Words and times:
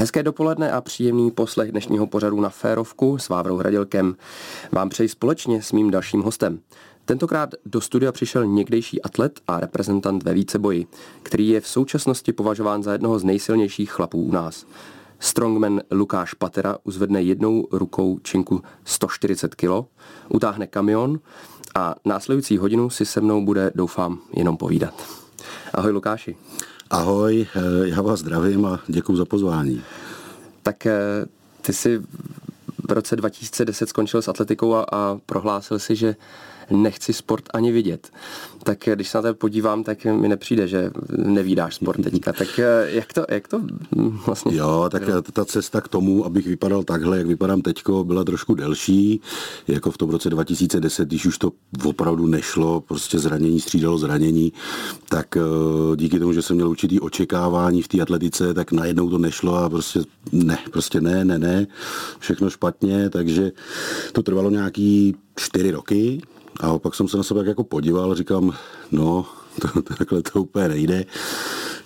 Hezké 0.00 0.22
dopoledne 0.22 0.72
a 0.72 0.80
příjemný 0.80 1.30
poslech 1.30 1.70
dnešního 1.70 2.06
pořadu 2.06 2.40
na 2.40 2.48
Férovku 2.48 3.18
s 3.18 3.28
Vávrou 3.28 3.56
Hradilkem. 3.56 4.16
Vám 4.72 4.88
přeji 4.88 5.08
společně 5.08 5.62
s 5.62 5.72
mým 5.72 5.90
dalším 5.90 6.22
hostem. 6.22 6.60
Tentokrát 7.04 7.54
do 7.66 7.80
studia 7.80 8.12
přišel 8.12 8.46
někdejší 8.46 9.02
atlet 9.02 9.40
a 9.46 9.60
reprezentant 9.60 10.22
ve 10.22 10.34
víceboji, 10.34 10.86
který 11.22 11.48
je 11.48 11.60
v 11.60 11.68
současnosti 11.68 12.32
považován 12.32 12.82
za 12.82 12.92
jednoho 12.92 13.18
z 13.18 13.24
nejsilnějších 13.24 13.90
chlapů 13.90 14.22
u 14.22 14.32
nás. 14.32 14.66
Strongman 15.18 15.80
Lukáš 15.90 16.34
Patera 16.34 16.76
uzvedne 16.84 17.22
jednou 17.22 17.68
rukou 17.72 18.18
činku 18.22 18.62
140 18.84 19.54
kg, 19.54 19.70
utáhne 20.28 20.66
kamion 20.66 21.20
a 21.74 21.94
následující 22.04 22.58
hodinu 22.58 22.90
si 22.90 23.06
se 23.06 23.20
mnou 23.20 23.44
bude, 23.44 23.72
doufám, 23.74 24.18
jenom 24.32 24.56
povídat. 24.56 24.94
Ahoj 25.74 25.92
Lukáši. 25.92 26.36
Ahoj, 26.90 27.46
eh, 27.54 27.88
já 27.88 28.02
vás 28.02 28.20
zdravím 28.20 28.66
a 28.66 28.80
děkuji 28.86 29.16
za 29.16 29.24
pozvání. 29.24 29.82
Tak 30.62 30.86
eh, 30.86 30.96
ty 31.62 31.72
jsi 31.72 31.98
v 32.88 32.92
roce 32.92 33.16
2010 33.16 33.88
skončil 33.88 34.22
s 34.22 34.28
atletikou 34.28 34.74
a, 34.74 34.86
a 34.92 35.18
prohlásil 35.26 35.78
si, 35.78 35.96
že 35.96 36.16
nechci 36.70 37.12
sport 37.12 37.44
ani 37.54 37.72
vidět. 37.72 38.10
Tak 38.62 38.78
když 38.94 39.08
se 39.08 39.18
na 39.18 39.22
to 39.22 39.34
podívám, 39.34 39.84
tak 39.84 40.04
mi 40.04 40.28
nepřijde, 40.28 40.68
že 40.68 40.90
nevídáš 41.16 41.74
sport 41.74 42.02
teďka. 42.02 42.32
Tak 42.32 42.60
jak 42.86 43.12
to, 43.12 43.24
jak 43.28 43.48
to 43.48 43.60
vlastně? 44.26 44.56
Jo, 44.56 44.88
tak 44.92 45.02
ta 45.32 45.44
cesta 45.44 45.80
k 45.80 45.88
tomu, 45.88 46.24
abych 46.24 46.46
vypadal 46.46 46.82
takhle, 46.82 47.18
jak 47.18 47.26
vypadám 47.26 47.60
teďko, 47.62 48.04
byla 48.04 48.24
trošku 48.24 48.54
delší. 48.54 49.20
Jako 49.68 49.90
v 49.90 49.98
tom 49.98 50.10
roce 50.10 50.30
2010, 50.30 51.08
když 51.08 51.26
už 51.26 51.38
to 51.38 51.52
opravdu 51.84 52.26
nešlo, 52.26 52.80
prostě 52.80 53.18
zranění 53.18 53.60
střídalo 53.60 53.98
zranění, 53.98 54.52
tak 55.08 55.36
eh, 55.36 55.96
díky 55.96 56.18
tomu, 56.18 56.32
že 56.32 56.42
jsem 56.42 56.56
měl 56.56 56.68
určitý 56.68 57.00
očekávání 57.00 57.82
v 57.82 57.88
té 57.88 58.00
atletice, 58.00 58.54
tak 58.54 58.72
najednou 58.72 59.10
to 59.10 59.18
nešlo 59.18 59.56
a 59.56 59.68
prostě 59.68 60.00
ne, 60.32 60.58
prostě 60.72 61.00
ne, 61.00 61.24
ne, 61.24 61.38
ne, 61.38 61.66
všechno 62.18 62.50
špatně, 62.50 63.10
takže 63.10 63.52
to 64.12 64.22
trvalo 64.22 64.50
nějaký 64.50 65.16
čtyři 65.36 65.70
roky, 65.70 66.22
a 66.60 66.78
pak 66.78 66.94
jsem 66.94 67.08
se 67.08 67.16
na 67.16 67.22
sebe 67.22 67.44
jako 67.46 67.64
podíval, 67.64 68.14
říkám, 68.14 68.52
no, 68.92 69.26
to, 69.60 69.82
takhle 69.82 70.22
to 70.22 70.42
úplně 70.42 70.68
nejde. 70.68 71.04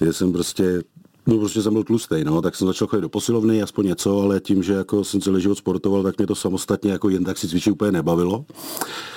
Já 0.00 0.12
jsem 0.12 0.32
prostě 0.32 0.82
No 1.26 1.38
prostě 1.38 1.62
jsem 1.62 1.72
byl 1.72 1.84
tlustý, 1.84 2.24
no, 2.24 2.42
tak 2.42 2.56
jsem 2.56 2.66
začal 2.66 2.88
chodit 2.88 3.00
do 3.00 3.08
posilovny, 3.08 3.62
aspoň 3.62 3.86
něco, 3.86 4.20
ale 4.20 4.40
tím, 4.40 4.62
že 4.62 4.72
jako 4.72 5.04
jsem 5.04 5.20
celý 5.20 5.42
život 5.42 5.58
sportoval, 5.58 6.02
tak 6.02 6.18
mě 6.18 6.26
to 6.26 6.34
samostatně 6.34 6.92
jako 6.92 7.08
jen 7.08 7.24
tak 7.24 7.38
si 7.38 7.48
cvičit 7.48 7.72
úplně 7.72 7.92
nebavilo. 7.92 8.44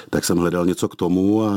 Tak 0.09 0.25
jsem 0.25 0.37
hledal 0.37 0.65
něco 0.65 0.87
k 0.87 0.95
tomu 0.95 1.43
a 1.43 1.51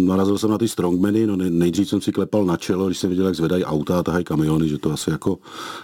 narazil 0.00 0.38
jsem 0.38 0.50
na 0.50 0.58
ty 0.58 0.68
strongmeny, 0.68 1.26
no 1.26 1.36
nejdřív 1.36 1.88
jsem 1.88 2.00
si 2.00 2.12
klepal 2.12 2.44
na 2.44 2.56
čelo, 2.56 2.86
když 2.86 2.98
jsem 2.98 3.10
viděl, 3.10 3.26
jak 3.26 3.34
zvedají 3.34 3.64
auta 3.64 3.98
a 3.98 4.02
tahají 4.02 4.24
kamiony, 4.24 4.68
že 4.68 4.78
to 4.78 4.92
asi 4.92 5.10
jako, 5.10 5.38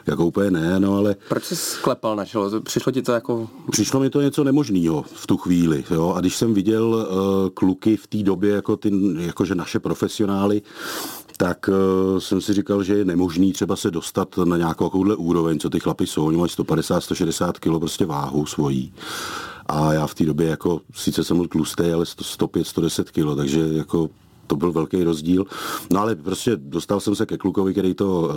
jako 0.06 0.26
úplně 0.26 0.50
ne, 0.50 0.80
no 0.80 0.96
ale... 0.96 1.16
Proč 1.28 1.44
jsi 1.44 1.82
klepal 1.82 2.16
na 2.16 2.24
čelo? 2.24 2.60
Přišlo 2.60 2.92
ti 2.92 3.02
to 3.02 3.12
jako... 3.12 3.48
Přišlo 3.70 4.00
mi 4.00 4.10
to 4.10 4.20
něco 4.20 4.44
nemožného 4.44 5.04
v 5.14 5.26
tu 5.26 5.36
chvíli, 5.36 5.84
jo, 5.90 6.12
a 6.16 6.20
když 6.20 6.36
jsem 6.36 6.54
viděl 6.54 6.84
uh, 6.84 7.48
kluky 7.54 7.96
v 7.96 8.06
té 8.06 8.18
době, 8.22 8.54
jako 8.54 8.76
ty, 8.76 8.90
jakože 9.18 9.54
naše 9.54 9.80
profesionály, 9.80 10.62
tak 11.40 11.68
uh, 11.68 12.18
jsem 12.18 12.40
si 12.40 12.54
říkal, 12.54 12.82
že 12.82 12.94
je 12.94 13.04
nemožný 13.04 13.52
třeba 13.52 13.76
se 13.76 13.90
dostat 13.90 14.36
na 14.36 14.56
nějakou 14.56 14.84
takovouhle 14.84 15.16
úroveň, 15.16 15.58
co 15.58 15.70
ty 15.70 15.80
chlapy 15.80 16.06
jsou. 16.06 16.26
Oni 16.26 16.36
mají 16.36 16.48
150, 16.48 17.00
160 17.00 17.58
kg 17.58 17.78
prostě 17.78 18.06
váhu 18.06 18.46
svojí. 18.46 18.92
A 19.66 19.92
já 19.92 20.06
v 20.06 20.14
té 20.14 20.24
době 20.24 20.48
jako, 20.48 20.80
sice 20.94 21.24
jsem 21.24 21.36
byl 21.36 21.48
tlustý, 21.48 21.84
ale 21.84 22.06
105, 22.06 22.66
110 22.66 23.10
kg, 23.10 23.36
takže 23.36 23.60
jako 23.60 24.10
to 24.50 24.56
byl 24.56 24.72
velký 24.72 25.04
rozdíl. 25.04 25.44
No 25.92 26.00
ale 26.00 26.14
prostě 26.14 26.56
dostal 26.56 27.00
jsem 27.00 27.14
se 27.14 27.26
ke 27.26 27.38
klukovi, 27.38 27.72
který 27.72 27.94
to, 27.94 28.30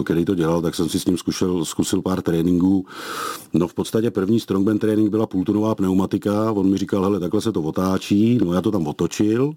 eh, 0.00 0.04
který 0.04 0.24
to 0.24 0.34
dělal, 0.34 0.62
tak 0.62 0.74
jsem 0.74 0.88
si 0.88 1.00
s 1.00 1.06
ním 1.06 1.18
zkusil, 1.18 1.64
zkusil 1.64 2.02
pár 2.02 2.22
tréninků. 2.22 2.86
No 3.54 3.68
v 3.68 3.74
podstatě 3.74 4.10
první 4.10 4.40
strongman 4.40 4.78
trénink 4.78 5.10
byla 5.10 5.26
půltonová 5.26 5.74
pneumatika, 5.74 6.52
on 6.52 6.70
mi 6.70 6.76
říkal, 6.76 7.02
hele, 7.02 7.20
takhle 7.20 7.40
se 7.40 7.52
to 7.52 7.62
otáčí, 7.62 8.38
no 8.38 8.52
já 8.52 8.60
to 8.60 8.70
tam 8.70 8.86
otočil, 8.86 9.52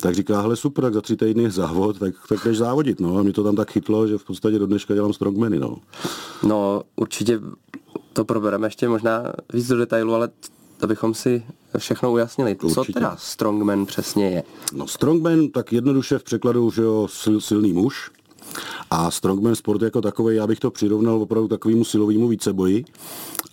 tak 0.00 0.14
říká, 0.14 0.40
hele 0.40 0.56
super, 0.56 0.84
tak 0.84 0.94
za 0.94 1.00
tři 1.00 1.16
týdny 1.16 1.50
závod, 1.50 1.98
tak, 1.98 2.14
tak 2.28 2.44
jdeš 2.44 2.58
závodit, 2.58 3.00
no 3.00 3.16
a 3.18 3.22
mě 3.22 3.32
to 3.32 3.44
tam 3.44 3.56
tak 3.56 3.70
chytlo, 3.70 4.06
že 4.06 4.18
v 4.18 4.24
podstatě 4.24 4.58
do 4.58 4.66
dneška 4.66 4.94
dělám 4.94 5.12
strongmany, 5.12 5.58
no. 5.58 5.76
No 6.42 6.82
určitě 6.96 7.40
to 8.12 8.24
probereme 8.24 8.66
ještě 8.66 8.88
možná 8.88 9.32
víc 9.52 9.68
do 9.68 9.76
detailu, 9.76 10.14
ale 10.14 10.28
abychom 10.82 11.14
si 11.14 11.42
všechno 11.78 12.12
ujasnili. 12.12 12.56
Určitě. 12.62 12.74
Co 12.74 12.92
teda 12.92 13.16
strongman 13.18 13.86
přesně 13.86 14.30
je? 14.30 14.42
No 14.72 14.86
strongman, 14.86 15.48
tak 15.48 15.72
jednoduše 15.72 16.18
v 16.18 16.22
překladu, 16.22 16.70
že 16.70 16.82
jo, 16.82 17.08
sil, 17.20 17.36
silný 17.40 17.72
muž. 17.72 18.10
A 18.90 19.10
strongman 19.10 19.54
sport 19.54 19.82
jako 19.82 20.00
takový, 20.00 20.36
já 20.36 20.46
bych 20.46 20.60
to 20.60 20.70
přirovnal 20.70 21.22
opravdu 21.22 21.48
takovému 21.48 21.84
silovému 21.84 22.28
víceboji. 22.28 22.84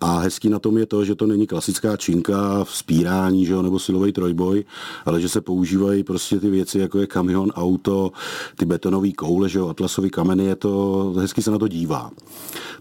A 0.02 0.20
hezký 0.20 0.50
na 0.50 0.60
tom 0.60 0.78
je 0.78 0.86
to, 0.86 1.06
že 1.06 1.16
to 1.16 1.28
není 1.28 1.48
klasická 1.48 1.98
činka, 1.98 2.64
vzpírání, 2.64 3.46
že 3.46 3.54
jo, 3.54 3.62
nebo 3.62 3.80
silový 3.80 4.12
trojboj, 4.12 4.64
ale 5.06 5.22
že 5.22 5.30
se 5.30 5.42
používají 5.42 6.04
prostě 6.04 6.40
ty 6.40 6.50
věci, 6.50 6.80
jako 6.80 7.00
je 7.00 7.08
kamion, 7.08 7.52
auto, 7.52 8.12
ty 8.58 8.66
betonové 8.66 9.12
koule, 9.12 9.50
že 9.50 9.60
jo, 9.60 9.70
atlasový 9.70 10.10
kameny, 10.10 10.46
je 10.46 10.56
to, 10.56 11.14
hezky 11.18 11.42
se 11.42 11.52
na 11.52 11.58
to 11.58 11.68
dívá. 11.68 12.12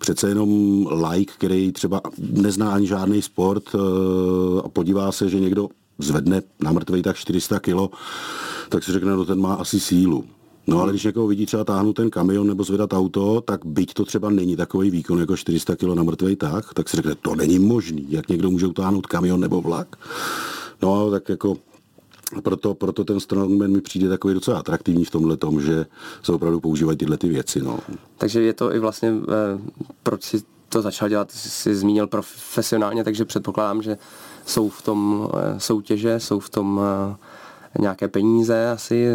Přece 0.01 0.29
jenom 0.29 0.87
like, 1.11 1.33
který 1.33 1.73
třeba 1.73 2.01
nezná 2.19 2.73
ani 2.73 2.87
žádný 2.87 3.23
sport 3.23 3.65
eh, 3.75 3.79
a 4.65 4.69
podívá 4.69 5.13
se, 5.13 5.29
že 5.29 5.41
někdo 5.41 5.69
zvedne 5.99 6.43
na 6.61 6.73
mrtvej 6.73 7.03
tak 7.03 7.17
400 7.17 7.61
kilo, 7.61 7.91
tak 8.69 8.85
si 8.85 8.93
řekne, 8.93 9.13
no 9.13 9.25
ten 9.25 9.41
má 9.41 9.55
asi 9.55 9.81
sílu. 9.81 10.25
No 10.67 10.81
ale 10.81 10.93
když 10.93 11.05
někoho 11.05 11.27
vidí 11.27 11.47
třeba 11.47 11.65
táhnout 11.65 11.97
ten 11.97 12.11
kamion 12.11 12.47
nebo 12.47 12.65
zvedat 12.65 12.93
auto, 12.93 13.41
tak 13.41 13.67
byť 13.67 13.95
to 13.95 14.05
třeba 14.05 14.31
není 14.31 14.57
takový 14.57 14.91
výkon 14.91 15.19
jako 15.19 15.37
400 15.37 15.77
kg 15.77 15.83
na 15.83 16.03
mrtvej 16.03 16.37
tak, 16.37 16.75
tak 16.75 16.89
si 16.89 16.97
řekne, 16.97 17.15
to 17.15 17.35
není 17.35 17.59
možný, 17.59 18.07
jak 18.09 18.29
někdo 18.29 18.51
může 18.51 18.67
utáhnout 18.67 19.07
kamion 19.07 19.41
nebo 19.41 19.61
vlak. 19.61 19.97
No 20.83 21.11
tak 21.11 21.29
jako 21.29 21.57
proto, 22.43 22.75
proto 22.75 23.05
ten 23.05 23.21
strongman 23.21 23.71
mi 23.71 23.81
přijde 23.81 24.09
takový 24.09 24.35
docela 24.35 24.59
atraktivní 24.59 25.05
v 25.05 25.11
tomhle 25.11 25.37
tom, 25.37 25.61
že 25.61 25.87
se 26.23 26.33
opravdu 26.33 26.61
používají 26.61 26.99
tyhle 26.99 27.17
ty 27.17 27.29
věci. 27.29 27.61
No. 27.61 27.79
Takže 28.19 28.43
je 28.43 28.53
to 28.53 28.75
i 28.75 28.79
vlastně, 28.79 29.09
eh, 29.09 29.59
proč 30.03 30.23
si 30.23 30.43
to 30.69 30.83
začal 30.83 31.09
dělat, 31.09 31.31
jsi 31.33 31.75
zmínil 31.75 32.07
profesionálně, 32.07 33.05
takže 33.05 33.25
předpokládám, 33.25 33.83
že 33.83 33.99
jsou 34.47 34.69
v 34.69 34.83
tom 34.83 35.29
eh, 35.35 35.61
soutěže, 35.61 36.21
jsou 36.21 36.41
v 36.41 36.49
tom 36.51 36.81
eh, 36.83 37.17
nějaké 37.79 38.09
peníze 38.09 38.71
asi. 38.71 39.09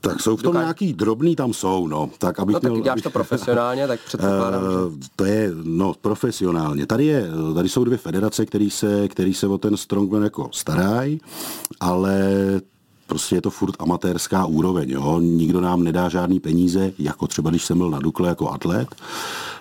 Tak 0.00 0.20
jsou 0.20 0.36
v 0.36 0.42
tom 0.42 0.52
dokáž... 0.52 0.64
nějaký 0.64 0.92
drobný, 0.92 1.36
tam 1.36 1.52
jsou, 1.52 1.86
no. 1.86 2.10
Tak, 2.18 2.40
abych 2.40 2.54
no 2.54 2.60
tak 2.60 2.70
měl, 2.70 2.82
děláš 2.82 2.94
abych... 2.94 3.04
to 3.04 3.10
profesionálně, 3.10 3.86
tak 3.86 4.00
předpokládám, 4.00 4.62
uh, 4.64 4.70
že... 5.02 5.08
To 5.16 5.24
je, 5.24 5.50
no, 5.62 5.94
profesionálně. 6.00 6.86
Tady, 6.86 7.06
je, 7.06 7.26
tady 7.54 7.68
jsou 7.68 7.84
dvě 7.84 7.98
federace, 7.98 8.46
které 8.46 8.68
se, 8.70 9.08
který 9.08 9.34
se 9.34 9.46
o 9.46 9.58
ten 9.58 9.76
strongman 9.76 10.22
jako 10.22 10.48
starají, 10.52 11.20
ale 11.80 12.32
prostě 13.06 13.36
je 13.36 13.42
to 13.42 13.50
furt 13.50 13.74
amatérská 13.78 14.46
úroveň. 14.46 14.90
Jo? 14.90 15.20
Nikdo 15.20 15.60
nám 15.60 15.82
nedá 15.82 16.08
žádný 16.08 16.40
peníze, 16.40 16.92
jako 16.98 17.26
třeba 17.26 17.50
když 17.50 17.64
jsem 17.64 17.78
byl 17.78 17.90
na 17.90 17.98
Dukle 17.98 18.28
jako 18.28 18.50
atlet. 18.50 18.88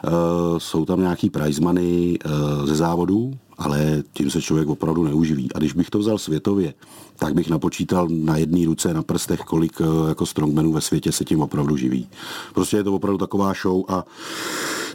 Uh, 0.08 0.12
jsou 0.58 0.86
tam 0.86 1.00
nějaký 1.02 1.30
prize 1.30 1.62
money 1.62 2.18
uh, 2.26 2.66
ze 2.66 2.76
závodů, 2.76 3.34
ale 3.62 4.04
tím 4.14 4.30
se 4.30 4.42
člověk 4.42 4.70
opravdu 4.70 5.04
neuživí. 5.04 5.54
A 5.54 5.60
když 5.60 5.74
bych 5.74 5.90
to 5.90 6.00
vzal 6.00 6.18
světově, 6.18 6.74
tak 7.16 7.34
bych 7.34 7.50
napočítal 7.50 8.08
na 8.10 8.38
jedné 8.38 8.66
ruce, 8.66 8.94
na 8.94 9.04
prstech, 9.04 9.40
kolik 9.40 9.80
uh, 9.80 10.08
jako 10.10 10.26
strongmenů 10.26 10.72
ve 10.72 10.82
světě 10.82 11.12
se 11.12 11.26
tím 11.26 11.42
opravdu 11.42 11.78
živí. 11.78 12.08
Prostě 12.54 12.78
je 12.78 12.84
to 12.84 12.94
opravdu 12.94 13.18
taková 13.18 13.54
show 13.62 13.84
a 13.88 14.06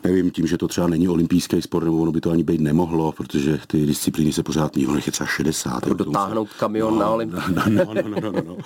nevím, 0.05 0.31
tím, 0.31 0.47
že 0.47 0.59
to 0.59 0.69
třeba 0.69 0.89
není 0.89 1.09
olympijský 1.09 1.63
sport, 1.63 1.85
nebo 1.85 1.99
ono 1.99 2.13
by 2.13 2.21
to 2.21 2.31
ani 2.31 2.45
být 2.45 2.61
nemohlo, 2.61 3.13
protože 3.13 3.61
ty 3.67 3.87
disciplíny 3.87 4.33
se 4.33 4.43
pořád 4.43 4.75
mění, 4.75 4.87
ono 4.87 5.01
je 5.07 5.13
třeba 5.13 5.27
60. 5.27 5.81
To 5.81 5.95
dotáhnout 5.95 6.49
kamion 6.59 6.95
no, 6.95 7.01
na 7.01 7.11
olympii. 7.11 7.41
No, 7.55 7.63
no, 7.69 7.85
no, 7.95 8.03
no, 8.03 8.21
no, 8.21 8.31
no, 8.31 8.43
no. 8.47 8.57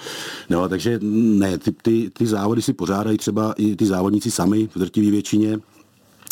no, 0.51 0.69
takže 0.69 0.99
ne, 1.03 1.59
ty, 1.59 1.73
ty, 1.73 2.11
ty 2.11 2.27
závody 2.27 2.63
si 2.63 2.73
pořádají 2.73 3.19
třeba 3.19 3.53
i 3.53 3.77
ty 3.77 3.87
závodníci 3.87 4.31
sami 4.31 4.69
v 4.75 4.79
drtivé 4.79 5.11
většině, 5.11 5.59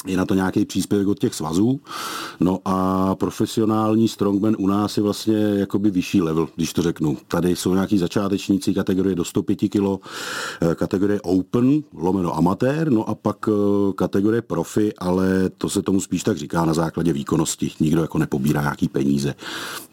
je 0.07 0.17
na 0.17 0.25
to 0.25 0.35
nějaký 0.35 0.65
příspěvek 0.65 1.09
od 1.09 1.19
těch 1.19 1.35
svazů. 1.35 1.81
No 2.41 2.59
a 2.65 3.15
profesionální 3.15 4.09
strongman 4.09 4.57
u 4.59 4.67
nás 4.67 4.97
je 4.97 5.03
vlastně 5.03 5.37
jakoby 5.37 5.91
vyšší 5.91 6.23
level, 6.23 6.49
když 6.57 6.73
to 6.73 6.83
řeknu. 6.83 7.17
Tady 7.29 7.57
jsou 7.57 7.75
nějaký 7.75 7.99
začátečníci 7.99 8.75
kategorie 8.75 9.15
do 9.15 9.25
105 9.25 9.69
kg, 9.69 10.05
eh, 10.61 10.75
kategorie 10.75 11.21
open, 11.21 11.83
lomeno 11.95 12.37
amatér, 12.37 12.91
no 12.91 13.09
a 13.09 13.15
pak 13.15 13.37
eh, 13.49 13.53
kategorie 13.93 14.43
profi, 14.43 14.93
ale 14.99 15.51
to 15.59 15.69
se 15.69 15.83
tomu 15.83 16.01
spíš 16.01 16.23
tak 16.23 16.37
říká 16.37 16.65
na 16.65 16.75
základě 16.75 17.13
výkonnosti. 17.13 17.71
Nikdo 17.81 18.03
jako 18.03 18.19
nepobírá 18.19 18.61
nějaký 18.61 18.89
peníze. 18.89 19.35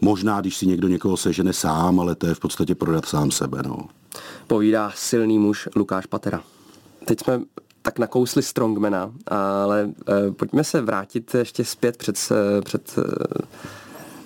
Možná, 0.01 0.41
když 0.41 0.57
si 0.57 0.67
někdo 0.67 0.87
někoho 0.87 1.17
sežene 1.17 1.53
sám, 1.53 1.99
ale 1.99 2.15
to 2.15 2.27
je 2.27 2.33
v 2.33 2.39
podstatě 2.39 2.75
prodat 2.75 3.05
sám 3.05 3.31
sebe. 3.31 3.63
No. 3.67 3.77
Povídá 4.47 4.91
silný 4.95 5.39
muž 5.39 5.69
Lukáš 5.75 6.05
Patera. 6.05 6.43
Teď 7.05 7.19
jsme 7.23 7.41
tak 7.85 7.99
nakousli 7.99 8.43
Strongmana, 8.43 9.11
ale 9.27 9.85
uh, 9.85 10.33
pojďme 10.33 10.63
se 10.63 10.81
vrátit 10.81 11.35
ještě 11.35 11.65
zpět 11.65 11.97
před, 11.97 12.17
eh, 12.31 12.61
před 12.61 12.97
uh, 12.97 13.03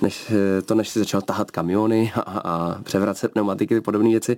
než 0.02 0.32
to, 0.66 0.76
než 0.76 0.90
si 0.90 1.00
začal 1.00 1.22
tahat 1.22 1.52
kamiony 1.52 2.12
a, 2.16 2.22
a 2.22 2.82
převracet 2.84 3.32
pneumatiky 3.32 3.78
a 3.78 3.82
podobné 3.82 4.10
věci. 4.10 4.38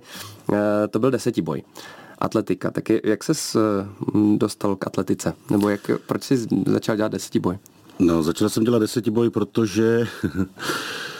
To 0.90 0.98
byl 0.98 1.10
desetiboj. 1.10 1.62
Atletika. 2.18 2.70
Tak 2.70 2.84
jak 3.04 3.24
ses 3.24 3.56
dostal 4.36 4.76
k 4.76 4.86
atletice? 4.86 5.34
Nebo 5.50 5.68
jak, 5.68 5.90
proč 6.06 6.24
jsi 6.24 6.46
začal 6.66 6.96
dělat 6.96 7.12
desetiboj? 7.12 7.58
No, 7.98 8.22
začal 8.22 8.48
jsem 8.48 8.64
dělat 8.64 8.78
desetiboj, 8.78 9.30
protože 9.30 10.08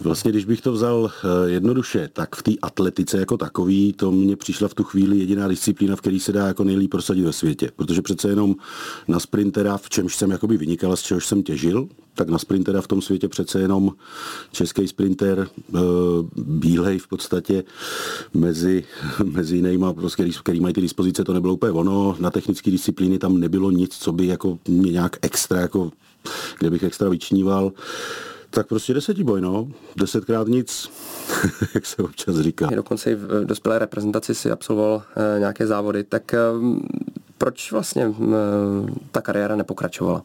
Vlastně, 0.00 0.30
když 0.30 0.44
bych 0.44 0.60
to 0.60 0.72
vzal 0.72 1.10
eh, 1.10 1.50
jednoduše, 1.50 2.08
tak 2.12 2.36
v 2.36 2.42
té 2.42 2.52
atletice 2.62 3.18
jako 3.18 3.36
takový, 3.36 3.92
to 3.92 4.12
mně 4.12 4.36
přišla 4.36 4.68
v 4.68 4.74
tu 4.74 4.84
chvíli 4.84 5.18
jediná 5.18 5.48
disciplína, 5.48 5.96
v 5.96 6.00
který 6.00 6.20
se 6.20 6.32
dá 6.32 6.46
jako 6.46 6.64
nejlíp 6.64 6.90
prosadit 6.90 7.24
ve 7.24 7.32
světě. 7.32 7.70
Protože 7.76 8.02
přece 8.02 8.28
jenom 8.28 8.56
na 9.08 9.20
sprintera, 9.20 9.76
v 9.76 9.88
čemž 9.88 10.16
jsem 10.16 10.30
jakoby 10.30 10.56
vynikal, 10.56 10.96
z 10.96 11.02
čehož 11.02 11.26
jsem 11.26 11.42
těžil, 11.42 11.88
tak 12.14 12.28
na 12.28 12.38
sprintera 12.38 12.80
v 12.80 12.86
tom 12.86 13.02
světě 13.02 13.28
přece 13.28 13.60
jenom 13.60 13.90
český 14.52 14.88
sprinter, 14.88 15.48
eh, 15.74 15.78
bílej 16.36 16.98
v 16.98 17.08
podstatě 17.08 17.64
mezi, 18.34 18.84
mezi 19.24 19.56
jinýma, 19.56 19.92
prostě, 19.92 20.28
který 20.42 20.60
mají 20.60 20.74
ty 20.74 20.80
dispozice, 20.80 21.24
to 21.24 21.32
nebylo 21.32 21.54
úplně 21.54 21.72
ono. 21.72 22.16
Na 22.20 22.30
technické 22.30 22.70
disciplíny 22.70 23.18
tam 23.18 23.40
nebylo 23.40 23.70
nic, 23.70 23.96
co 23.96 24.12
by 24.12 24.26
jako 24.26 24.58
mě 24.68 24.92
nějak 24.92 25.16
extra, 25.22 25.60
jako, 25.60 25.92
kde 26.58 26.70
bych 26.70 26.82
extra 26.82 27.08
vyčníval. 27.08 27.72
Tak 28.50 28.66
prostě 28.66 28.94
desetiboj, 28.94 29.40
no. 29.40 29.68
Desetkrát 29.96 30.48
nic, 30.48 30.90
jak 31.74 31.86
se 31.86 32.02
občas 32.02 32.36
říká. 32.36 32.66
Dokonce 32.66 33.10
i 33.10 33.14
v 33.14 33.44
dospělé 33.44 33.78
reprezentaci 33.78 34.34
si 34.34 34.50
absolvoval 34.50 35.02
e, 35.36 35.38
nějaké 35.38 35.66
závody, 35.66 36.04
tak 36.04 36.34
e, 36.34 36.38
proč 37.38 37.72
vlastně 37.72 38.14
ta 39.10 39.20
kariéra 39.20 39.56
nepokračovala? 39.56 40.22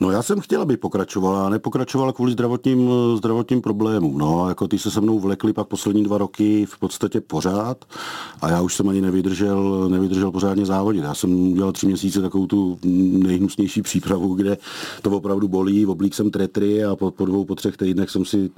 No 0.00 0.10
já 0.10 0.22
jsem 0.22 0.40
chtěl, 0.40 0.62
aby 0.62 0.76
pokračovala, 0.76 1.46
a 1.46 1.48
nepokračovala 1.48 2.12
kvůli 2.12 2.32
zdravotním, 2.32 2.90
zdravotním 3.16 3.60
problémům. 3.60 4.18
No, 4.18 4.48
jako 4.48 4.68
ty 4.68 4.78
se 4.78 4.90
se 4.90 5.00
mnou 5.00 5.18
vlekli 5.18 5.52
pak 5.52 5.68
poslední 5.68 6.04
dva 6.04 6.18
roky 6.18 6.66
v 6.66 6.78
podstatě 6.78 7.20
pořád 7.20 7.84
a 8.40 8.48
já 8.48 8.60
už 8.60 8.74
jsem 8.74 8.88
ani 8.88 9.00
nevydržel, 9.00 9.88
nevydržel 9.88 10.30
pořádně 10.30 10.66
závodit. 10.66 11.04
Já 11.04 11.14
jsem 11.14 11.52
udělal 11.52 11.72
tři 11.72 11.86
měsíce 11.86 12.22
takovou 12.22 12.46
tu 12.46 12.78
nejhnusnější 12.82 13.82
přípravu, 13.82 14.34
kde 14.34 14.58
to 15.02 15.10
opravdu 15.10 15.48
bolí, 15.48 15.86
oblík 15.86 16.14
jsem 16.14 16.30
tretry 16.30 16.84
a 16.84 16.96
po, 16.96 17.10
po 17.10 17.24
dvou, 17.24 17.44
po 17.44 17.54
třech 17.54 17.76
týdnech 17.76 18.10
jsem 18.10 18.24
si 18.24 18.50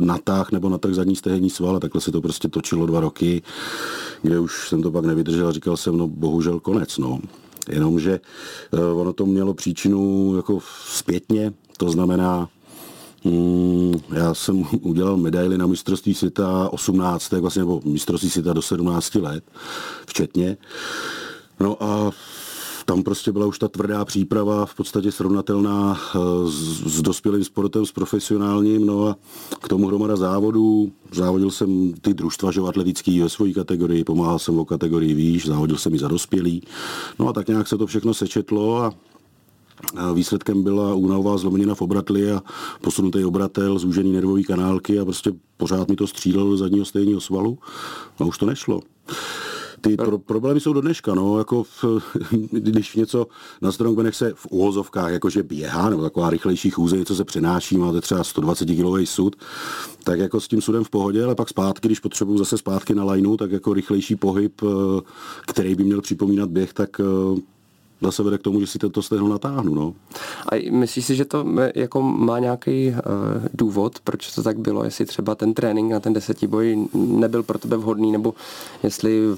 natáh 0.00 0.52
nebo 0.52 0.68
natrh 0.68 0.94
zadní 0.94 1.16
stehenní 1.16 1.50
sval 1.50 1.76
a 1.76 1.80
takhle 1.80 2.00
se 2.00 2.12
to 2.12 2.20
prostě 2.20 2.48
točilo 2.48 2.86
dva 2.86 3.00
roky, 3.00 3.42
kde 4.22 4.40
už 4.40 4.68
jsem 4.68 4.82
to 4.82 4.90
pak 4.90 5.04
nevydržel 5.04 5.48
a 5.48 5.52
říkal 5.52 5.76
jsem, 5.76 5.98
no 5.98 6.08
bohužel 6.08 6.60
konec. 6.60 6.98
No. 6.98 7.20
Jenomže 7.68 8.20
eh, 8.72 8.80
ono 8.80 9.12
to 9.12 9.26
mělo 9.26 9.54
příčinu 9.54 10.32
jako 10.36 10.58
zpětně, 10.86 11.52
to 11.76 11.90
znamená, 11.90 12.48
mm, 13.24 13.94
já 14.14 14.34
jsem 14.34 14.64
udělal 14.80 15.16
medaily 15.16 15.58
na 15.58 15.66
mistrovství 15.66 16.14
světa 16.14 16.68
18, 16.72 17.32
vlastně, 17.32 17.60
nebo 17.60 17.80
mistrovství 17.84 18.30
světa 18.30 18.52
do 18.52 18.62
17 18.62 19.14
let, 19.14 19.44
včetně. 20.06 20.56
No 21.60 21.82
a 21.82 22.10
tam 22.86 23.02
prostě 23.02 23.32
byla 23.32 23.46
už 23.46 23.58
ta 23.58 23.68
tvrdá 23.68 24.04
příprava, 24.04 24.66
v 24.66 24.74
podstatě 24.74 25.12
srovnatelná 25.12 25.98
eh, 25.98 26.18
s, 26.50 26.96
s 26.98 27.02
dospělým 27.02 27.44
sportem, 27.44 27.86
s 27.86 27.92
profesionálním, 27.92 28.86
no 28.86 29.08
a 29.08 29.16
k 29.60 29.68
tomu 29.68 29.86
hromada 29.86 30.16
závodů. 30.16 30.92
Závodil 31.12 31.50
jsem 31.50 31.92
ty 32.00 32.14
družstva 32.14 32.52
že 32.52 32.60
atletický 32.60 33.20
ve 33.20 33.28
své 33.28 33.52
kategorii, 33.52 34.04
pomáhal 34.04 34.38
jsem 34.38 34.58
o 34.58 34.64
kategorii 34.64 35.14
výš, 35.14 35.46
závodil 35.46 35.76
jsem 35.76 35.94
i 35.94 35.98
za 35.98 36.08
dospělý. 36.08 36.62
No 37.18 37.28
a 37.28 37.32
tak 37.32 37.48
nějak 37.48 37.68
se 37.68 37.78
to 37.78 37.86
všechno 37.86 38.14
sečetlo 38.14 38.82
a 38.82 38.92
Výsledkem 40.14 40.62
byla 40.62 40.94
únavová 40.94 41.36
zlomenina 41.36 41.74
v 41.74 41.82
obratli 41.82 42.32
a 42.32 42.42
posunutý 42.80 43.24
obratel, 43.24 43.78
zúžený 43.78 44.12
nervový 44.12 44.44
kanálky 44.44 44.98
a 44.98 45.04
prostě 45.04 45.32
pořád 45.56 45.88
mi 45.88 45.96
to 45.96 46.06
střílelo 46.06 46.50
do 46.50 46.56
zadního 46.56 46.84
stejného 46.84 47.20
svalu 47.20 47.58
a 48.18 48.24
už 48.24 48.38
to 48.38 48.46
nešlo 48.46 48.80
ty 49.88 49.96
pro, 49.96 50.18
problémy 50.18 50.60
jsou 50.60 50.72
do 50.72 50.80
dneška, 50.80 51.14
no, 51.14 51.38
jako 51.38 51.62
v, 51.62 51.84
když 52.50 52.96
něco 52.96 53.26
na 53.62 53.72
strongmanech 53.72 54.14
se 54.14 54.32
v 54.34 54.46
úhozovkách, 54.50 55.12
jakože 55.12 55.42
běhá, 55.42 55.90
nebo 55.90 56.02
taková 56.02 56.30
rychlejší 56.30 56.70
chůze, 56.70 56.96
něco 56.96 57.14
se 57.14 57.24
přenáší, 57.24 57.78
máte 57.78 58.00
třeba 58.00 58.24
120 58.24 58.64
kg 58.64 59.08
sud, 59.08 59.36
tak 60.04 60.18
jako 60.18 60.40
s 60.40 60.48
tím 60.48 60.60
sudem 60.60 60.84
v 60.84 60.90
pohodě, 60.90 61.24
ale 61.24 61.34
pak 61.34 61.48
zpátky, 61.48 61.88
když 61.88 62.00
potřebuju 62.00 62.38
zase 62.38 62.58
zpátky 62.58 62.94
na 62.94 63.04
lineu, 63.04 63.36
tak 63.36 63.50
jako 63.50 63.74
rychlejší 63.74 64.16
pohyb, 64.16 64.62
eh, 64.62 64.66
který 65.46 65.74
by 65.74 65.84
měl 65.84 66.00
připomínat 66.00 66.50
běh, 66.50 66.72
tak 66.72 67.00
eh, 67.00 67.40
zase 68.00 68.22
vede 68.22 68.38
k 68.38 68.42
tomu, 68.42 68.60
že 68.60 68.66
si 68.66 68.78
tento 68.78 69.02
stehno 69.02 69.28
natáhnu. 69.28 69.74
No. 69.74 69.94
A 70.52 70.70
myslíš 70.70 71.06
si, 71.06 71.14
že 71.16 71.24
to 71.24 71.46
eh, 71.60 71.72
jako 71.74 72.02
má 72.02 72.38
nějaký 72.38 72.88
uh, 72.88 72.96
důvod, 73.54 74.00
proč 74.04 74.34
to 74.34 74.42
tak 74.42 74.58
bylo? 74.58 74.84
Jestli 74.84 75.04
třeba 75.04 75.34
ten 75.34 75.54
trénink 75.54 75.92
na 75.92 76.00
ten 76.00 76.12
desetiboj 76.12 76.88
nebyl 76.94 77.42
pro 77.42 77.58
tebe 77.58 77.76
vhodný, 77.76 78.12
nebo 78.12 78.34
jestli 78.82 79.20
mm, 79.20 79.36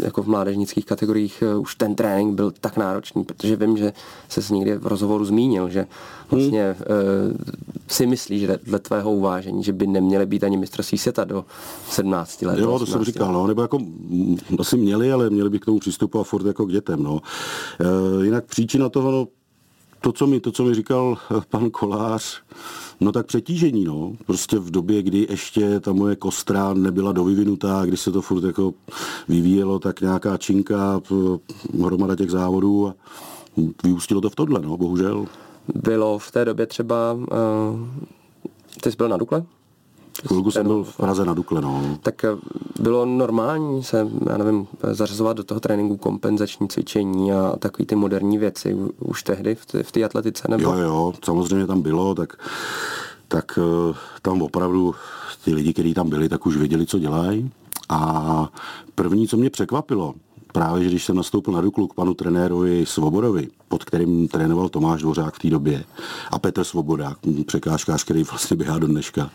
jako 0.00 0.22
v 0.22 0.26
mládežnických 0.26 0.86
kategoriích 0.86 1.42
uh, 1.54 1.60
už 1.60 1.74
ten 1.74 1.94
trénink 1.94 2.34
byl 2.34 2.52
tak 2.60 2.76
náročný, 2.76 3.24
protože 3.24 3.56
vím, 3.56 3.76
že 3.76 3.92
se 4.28 4.54
někdy 4.54 4.76
v 4.76 4.86
rozhovoru 4.86 5.24
zmínil, 5.24 5.68
že 5.68 5.86
vlastně 6.30 6.64
hmm. 6.64 7.30
uh, 7.30 7.36
si 7.88 8.06
myslíš, 8.06 8.40
že 8.40 8.58
dle 8.62 8.78
tvého 8.78 9.12
uvážení, 9.12 9.64
že 9.64 9.72
by 9.72 9.86
neměly 9.86 10.26
být 10.26 10.44
ani 10.44 10.56
mistrovství 10.56 10.98
světa 10.98 11.24
do 11.24 11.44
17 11.90 12.42
let. 12.42 12.58
Jo, 12.58 12.78
to 12.78 12.86
jsem 12.86 13.04
říkal, 13.04 13.32
no, 13.32 13.46
nebo 13.46 13.62
jako 13.62 13.78
mm, 13.78 14.36
asi 14.58 14.76
měli, 14.76 15.12
ale 15.12 15.30
měli 15.30 15.50
by 15.50 15.58
k 15.58 15.64
tomu 15.64 15.78
přistupovat 15.78 16.26
furt 16.26 16.46
jako 16.46 16.66
k 16.66 16.72
dětem. 16.72 17.02
No. 17.02 17.20
E, 17.80 18.24
jinak 18.24 18.44
příčina 18.44 18.88
toho, 18.88 19.10
no, 19.10 19.28
to, 20.00 20.12
co 20.12 20.26
mi, 20.26 20.40
to, 20.40 20.52
co 20.52 20.64
mi 20.64 20.74
říkal 20.74 21.18
eh, 21.30 21.40
pan 21.50 21.70
Kolář, 21.70 22.42
no 23.00 23.12
tak 23.12 23.26
přetížení, 23.26 23.84
no. 23.84 24.12
Prostě 24.26 24.58
v 24.58 24.70
době, 24.70 25.02
kdy 25.02 25.26
ještě 25.30 25.80
ta 25.80 25.92
moje 25.92 26.16
kostra 26.16 26.74
nebyla 26.74 27.12
dovyvinutá, 27.12 27.84
kdy 27.84 27.96
se 27.96 28.12
to 28.12 28.22
furt 28.22 28.44
jako 28.44 28.74
vyvíjelo, 29.28 29.78
tak 29.78 30.00
nějaká 30.00 30.36
činka, 30.36 31.00
hromada 31.84 32.16
těch 32.16 32.30
závodů 32.30 32.88
a 32.88 32.94
vyústilo 33.84 34.20
to 34.20 34.30
v 34.30 34.34
tohle, 34.34 34.60
no, 34.60 34.76
bohužel. 34.76 35.26
Bylo 35.74 36.18
v 36.18 36.30
té 36.30 36.44
době 36.44 36.66
třeba, 36.66 37.12
uh, 37.12 37.26
ty 38.82 38.90
jsi 38.90 38.96
byl 38.96 39.08
na 39.08 39.16
Dukle? 39.16 39.44
Chvilku 40.26 40.50
jsem 40.50 40.66
byl 40.66 40.84
v 40.84 40.96
Praze 40.96 41.24
na 41.24 41.34
Dukle, 41.34 41.60
no. 41.60 41.98
Tak 42.02 42.24
eh, 42.24 42.28
bylo 42.80 43.04
normální 43.04 43.82
se, 43.82 44.08
já 44.30 44.36
nevím, 44.38 44.66
zařazovat 44.92 45.36
do 45.36 45.44
toho 45.44 45.60
tréninku 45.60 45.96
kompenzační 45.96 46.68
cvičení 46.68 47.32
a 47.32 47.56
takový 47.58 47.86
ty 47.86 47.94
moderní 47.94 48.38
věci 48.38 48.76
už 48.98 49.22
tehdy 49.22 49.56
v 49.82 49.92
té 49.92 50.04
atletice, 50.04 50.48
nebo? 50.50 50.62
Jo, 50.62 50.78
jo, 50.78 51.12
samozřejmě 51.24 51.66
tam 51.66 51.82
bylo, 51.82 52.14
tak, 52.14 52.36
tak 53.28 53.58
eh, 53.58 53.94
tam 54.22 54.42
opravdu 54.42 54.94
ty 55.44 55.54
lidi, 55.54 55.72
kteří 55.72 55.94
tam 55.94 56.08
byli, 56.08 56.28
tak 56.28 56.46
už 56.46 56.56
věděli, 56.56 56.86
co 56.86 56.98
dělají. 56.98 57.50
A 57.88 58.50
první, 58.94 59.28
co 59.28 59.36
mě 59.36 59.50
překvapilo, 59.50 60.14
právě, 60.56 60.82
že 60.84 60.88
když 60.88 61.04
jsem 61.04 61.16
nastoupil 61.16 61.54
na 61.54 61.60
Duklu 61.60 61.88
k 61.88 61.94
panu 61.94 62.14
trenérovi 62.14 62.86
Svobodovi, 62.86 63.48
pod 63.68 63.84
kterým 63.84 64.28
trénoval 64.28 64.68
Tomáš 64.68 65.02
Dvořák 65.02 65.34
v 65.34 65.38
té 65.38 65.50
době, 65.50 65.84
a 66.30 66.38
Petr 66.38 66.64
Svoboda, 66.64 67.16
překážkář, 67.46 68.04
který 68.04 68.22
vlastně 68.22 68.56
běhá 68.56 68.78
do 68.78 68.86
dneška, 68.86 69.30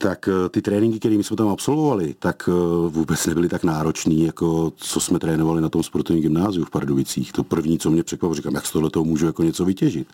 tak 0.00 0.28
eh, 0.28 0.48
ty 0.48 0.62
tréninky, 0.62 0.98
které 0.98 1.14
jsme 1.14 1.36
tam 1.36 1.48
absolvovali, 1.48 2.14
tak 2.18 2.48
eh, 2.48 2.52
vůbec 2.88 3.26
nebyly 3.26 3.48
tak 3.48 3.64
náročný, 3.64 4.24
jako 4.24 4.72
co 4.76 5.00
jsme 5.00 5.18
trénovali 5.18 5.60
na 5.60 5.68
tom 5.68 5.82
sportovním 5.82 6.22
gymnáziu 6.22 6.64
v 6.64 6.70
Pardubicích. 6.70 7.32
To 7.32 7.44
první, 7.44 7.78
co 7.78 7.90
mě 7.90 8.02
překvapilo, 8.02 8.34
říkám, 8.34 8.54
jak 8.54 8.66
z 8.66 8.72
tohle 8.72 8.90
toho 8.90 9.04
můžu 9.04 9.26
jako 9.26 9.42
něco 9.42 9.64
vytěžit. 9.64 10.08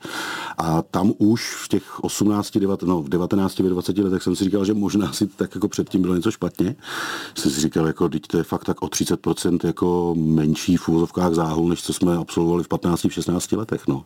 A 0.58 0.82
tam 0.82 1.12
už 1.18 1.54
v 1.54 1.68
těch 1.68 2.04
18, 2.04 2.56
19, 2.58 2.88
no, 2.88 3.02
v 3.02 3.08
19, 3.08 3.54
20 3.54 3.98
letech 3.98 4.22
jsem 4.22 4.36
si 4.36 4.44
říkal, 4.44 4.64
že 4.64 4.74
možná 4.74 5.12
si 5.12 5.26
tak 5.26 5.54
jako 5.54 5.68
předtím 5.68 6.02
bylo 6.02 6.14
něco 6.14 6.30
špatně. 6.30 6.76
Jsem 7.34 7.50
si 7.50 7.60
říkal, 7.60 7.86
jako, 7.86 8.08
teď 8.08 8.22
to 8.26 8.38
je 8.38 8.44
fakt 8.44 8.64
tak 8.64 8.82
o 8.82 8.86
30% 8.86 9.58
jako 9.66 10.14
menší 10.18 10.76
v 10.76 10.88
úvozovkách 10.88 11.34
záhul, 11.34 11.68
než 11.68 11.82
co 11.82 11.92
jsme 11.92 12.16
absolvovali 12.16 12.64
v 12.64 12.68
15, 12.68 13.04
v 13.04 13.12
16 13.12 13.52
letech. 13.52 13.86
No. 13.88 14.04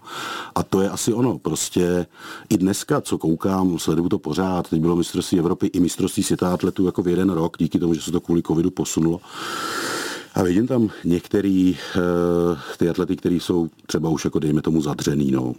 A 0.55 0.63
to 0.63 0.81
je 0.81 0.91
asi 0.91 1.13
ono. 1.13 1.39
Prostě 1.39 2.07
i 2.49 2.57
dneska, 2.57 3.01
co 3.01 3.19
koukám, 3.19 3.79
sleduju 3.79 4.09
to 4.09 4.19
pořád, 4.19 4.69
teď 4.69 4.81
bylo 4.81 4.97
mistrovství 4.97 5.39
Evropy 5.39 5.70
i 5.73 5.81
mistrovství 5.81 6.23
světa 6.23 6.55
atletů 6.55 6.87
jako 6.87 7.03
v 7.03 7.09
jeden 7.09 7.31
rok, 7.31 7.57
díky 7.59 7.79
tomu, 7.79 7.95
že 7.95 8.01
se 8.01 8.13
to 8.13 8.21
kvůli 8.21 8.43
covidu 8.43 8.71
posunulo. 8.71 9.21
A 10.35 10.43
vidím 10.43 10.67
tam 10.67 10.91
některý 11.05 11.77
uh, 11.97 12.59
ty 12.77 12.89
atlety, 12.89 13.17
které 13.17 13.35
jsou 13.35 13.69
třeba 13.87 14.09
už 14.09 14.25
jako 14.25 14.39
dejme 14.39 14.63
tomu 14.63 14.83
zadřený, 14.83 15.31
no. 15.31 15.55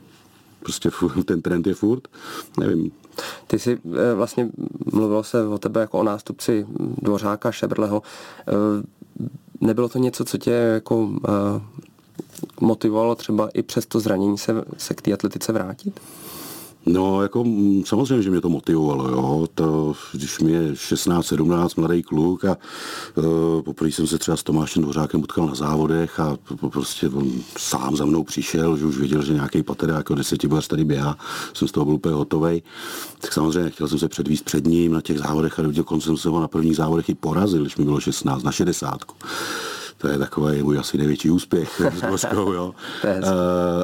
Prostě 0.60 0.90
ten 1.26 1.42
trend 1.42 1.68
je 1.68 1.74
furt, 1.74 2.08
nevím. 2.60 2.92
Ty 3.48 3.60
jsi 3.60 3.80
eh, 3.96 4.14
vlastně 4.14 4.50
mluvil 4.94 5.24
se 5.24 5.48
o 5.48 5.58
tebe 5.58 5.82
jako 5.82 6.00
o 6.00 6.04
nástupci 6.04 6.66
Dvořáka, 7.02 7.52
Šebrleho. 7.52 8.02
Eh, 8.48 8.54
nebylo 9.62 9.90
to 9.90 10.00
něco, 10.00 10.26
co 10.26 10.38
tě 10.38 10.52
jako 10.52 11.10
motivovalo 12.62 13.16
třeba 13.16 13.50
i 13.54 13.64
přes 13.64 13.86
to 13.86 14.00
zranění 14.00 14.38
se, 14.38 14.64
se 14.78 14.94
k 14.94 15.02
té 15.02 15.14
atletice 15.14 15.52
vrátit? 15.52 16.00
No, 16.86 17.22
jako 17.22 17.44
mm, 17.44 17.84
samozřejmě, 17.86 18.22
že 18.22 18.30
mě 18.30 18.42
to 18.42 18.50
motivovalo, 18.50 19.08
jo. 19.08 19.48
To, 19.56 19.94
když 20.12 20.40
mi 20.40 20.52
je 20.52 20.76
16, 20.76 21.26
17, 21.26 21.76
mladý 21.76 22.04
kluk 22.04 22.46
a 22.46 22.58
uh, 23.16 23.62
poprvé 23.62 23.92
jsem 23.92 24.08
se 24.08 24.18
třeba 24.18 24.38
s 24.38 24.44
Tomášem 24.44 24.84
Dvořákem 24.84 25.22
utkal 25.22 25.46
na 25.46 25.56
závodech 25.56 26.20
a 26.20 26.38
prostě 26.72 27.10
on 27.10 27.32
sám 27.58 27.96
za 27.96 28.06
mnou 28.06 28.24
přišel, 28.24 28.78
že 28.78 28.86
už 28.86 28.98
věděl, 28.98 29.24
že 29.24 29.34
nějaký 29.34 29.64
pater 29.64 29.90
jako 29.90 30.16
desetibojař 30.16 30.68
tady 30.68 30.86
běhá, 30.86 31.18
jsem 31.54 31.68
z 31.68 31.72
toho 31.72 31.86
byl 31.86 31.94
úplně 31.94 32.16
hotový. 32.16 32.64
Tak 33.20 33.34
samozřejmě 33.34 33.70
chtěl 33.70 33.88
jsem 33.88 34.00
se 34.00 34.08
předvíst 34.08 34.46
před 34.46 34.66
ním 34.66 34.94
na 34.94 35.02
těch 35.02 35.20
závodech 35.20 35.60
a 35.60 35.62
dokonce 35.62 36.06
jsem 36.06 36.18
se 36.18 36.30
ho 36.30 36.40
na 36.40 36.48
prvních 36.48 36.76
závodech 36.76 37.10
i 37.10 37.16
porazil, 37.16 37.62
když 37.62 37.78
mi 37.78 37.86
bylo 37.86 38.00
16, 38.00 38.44
na 38.44 38.52
60 38.52 39.02
To 40.02 40.08
je 40.08 40.18
takový 40.18 40.64
můj 40.64 40.80
asi 40.80 40.98
největší 40.98 41.30
úspěch 41.30 41.82
s 41.98 42.10
Božkou, 42.10 42.52
jo. 42.54 42.76
uh, 43.04 43.22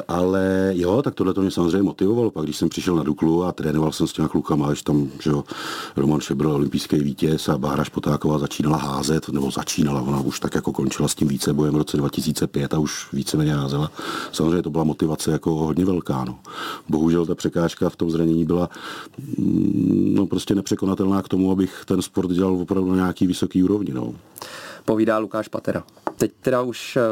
ale 0.08 0.72
jo, 0.74 1.02
tak 1.02 1.14
tohle 1.14 1.34
to 1.34 1.40
mě 1.40 1.50
samozřejmě 1.50 1.82
motivovalo. 1.82 2.30
Pak 2.30 2.44
když 2.44 2.56
jsem 2.56 2.68
přišel 2.68 2.96
na 2.96 3.02
Duklu 3.02 3.44
a 3.44 3.52
trénoval 3.52 3.92
jsem 3.92 4.06
s 4.06 4.12
těma 4.12 4.28
klukama, 4.28 4.66
až 4.66 4.82
tam, 4.82 5.08
že 5.22 5.30
jo, 5.30 5.44
Roman 5.96 6.20
Šebr, 6.20 6.46
olympijský 6.46 6.96
vítěz 6.96 7.48
a 7.48 7.58
Bára 7.58 7.84
Špotáková 7.84 8.38
začínala 8.38 8.76
házet, 8.76 9.28
nebo 9.28 9.50
začínala, 9.50 10.02
ona 10.02 10.20
už 10.20 10.40
tak 10.40 10.54
jako 10.54 10.72
končila 10.72 11.08
s 11.08 11.14
tím 11.14 11.28
vícebojem 11.28 11.74
v 11.74 11.76
roce 11.76 11.96
2005 11.96 12.74
a 12.74 12.78
už 12.78 13.12
víceméně 13.12 13.54
házela. 13.54 13.90
Samozřejmě 14.32 14.62
to 14.62 14.70
byla 14.70 14.84
motivace 14.84 15.32
jako 15.32 15.54
hodně 15.54 15.84
velká. 15.84 16.24
No. 16.24 16.38
Bohužel 16.88 17.26
ta 17.26 17.34
překážka 17.34 17.90
v 17.90 17.96
tom 17.96 18.10
zranění 18.10 18.44
byla 18.44 18.70
mm, 19.38 20.14
no, 20.14 20.26
prostě 20.26 20.54
nepřekonatelná 20.54 21.22
k 21.22 21.28
tomu, 21.28 21.52
abych 21.52 21.82
ten 21.84 22.02
sport 22.02 22.30
dělal 22.30 22.52
opravdu 22.52 22.90
na 22.90 22.96
nějaký 22.96 23.26
vysoký 23.26 23.62
úrovni. 23.62 23.92
No. 23.92 24.14
Povídá 24.88 25.18
Lukáš 25.18 25.48
Patera. 25.48 25.84
Teď 26.16 26.32
teda 26.40 26.62
už 26.62 26.96
eh, 26.96 27.02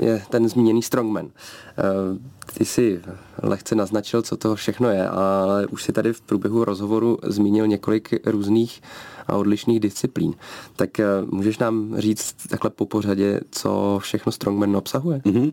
je 0.00 0.22
ten 0.30 0.48
zmíněný 0.48 0.82
strongman. 0.82 1.30
Eh, 1.78 2.52
ty 2.58 2.64
si 2.64 3.00
lehce 3.42 3.74
naznačil, 3.74 4.22
co 4.22 4.36
to 4.36 4.54
všechno 4.54 4.90
je, 4.90 5.08
ale 5.08 5.66
už 5.66 5.82
si 5.82 5.92
tady 5.92 6.12
v 6.12 6.20
průběhu 6.20 6.64
rozhovoru 6.64 7.18
zmínil 7.22 7.66
několik 7.66 8.14
různých 8.26 8.82
a 9.26 9.36
odlišných 9.36 9.80
disciplín. 9.80 10.34
Tak 10.76 11.00
eh, 11.00 11.06
můžeš 11.30 11.58
nám 11.58 11.94
říct 11.98 12.34
takhle 12.48 12.70
po 12.70 12.86
pořadě, 12.86 13.40
co 13.50 13.98
všechno 14.02 14.32
Strongman 14.32 14.76
obsahuje? 14.76 15.18
Mm-hmm. 15.18 15.52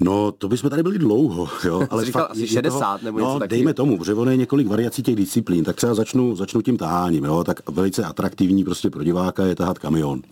No, 0.00 0.32
to 0.32 0.48
bychom 0.48 0.70
tady 0.70 0.82
byli 0.82 0.98
dlouho, 0.98 1.48
jo. 1.64 1.86
Ale 1.90 2.04
říkal 2.04 2.22
fakt, 2.22 2.30
asi 2.30 2.46
60 2.46 2.78
toho, 2.78 2.98
nebo 3.04 3.18
no, 3.18 3.34
něco 3.34 3.46
dejme 3.46 3.74
tomu, 3.74 3.98
protože 3.98 4.14
ono 4.14 4.30
je 4.30 4.36
několik 4.36 4.66
variací 4.66 5.02
těch 5.02 5.16
disciplín, 5.16 5.64
tak 5.64 5.76
třeba 5.76 5.94
začnu, 5.94 6.36
začnu 6.36 6.62
tím 6.62 6.76
taháním, 6.76 7.24
jo. 7.24 7.44
Tak 7.44 7.70
velice 7.70 8.04
atraktivní 8.04 8.64
prostě 8.64 8.90
pro 8.90 9.04
diváka 9.04 9.46
je 9.46 9.54
tahat 9.54 9.78
kamion. 9.78 10.22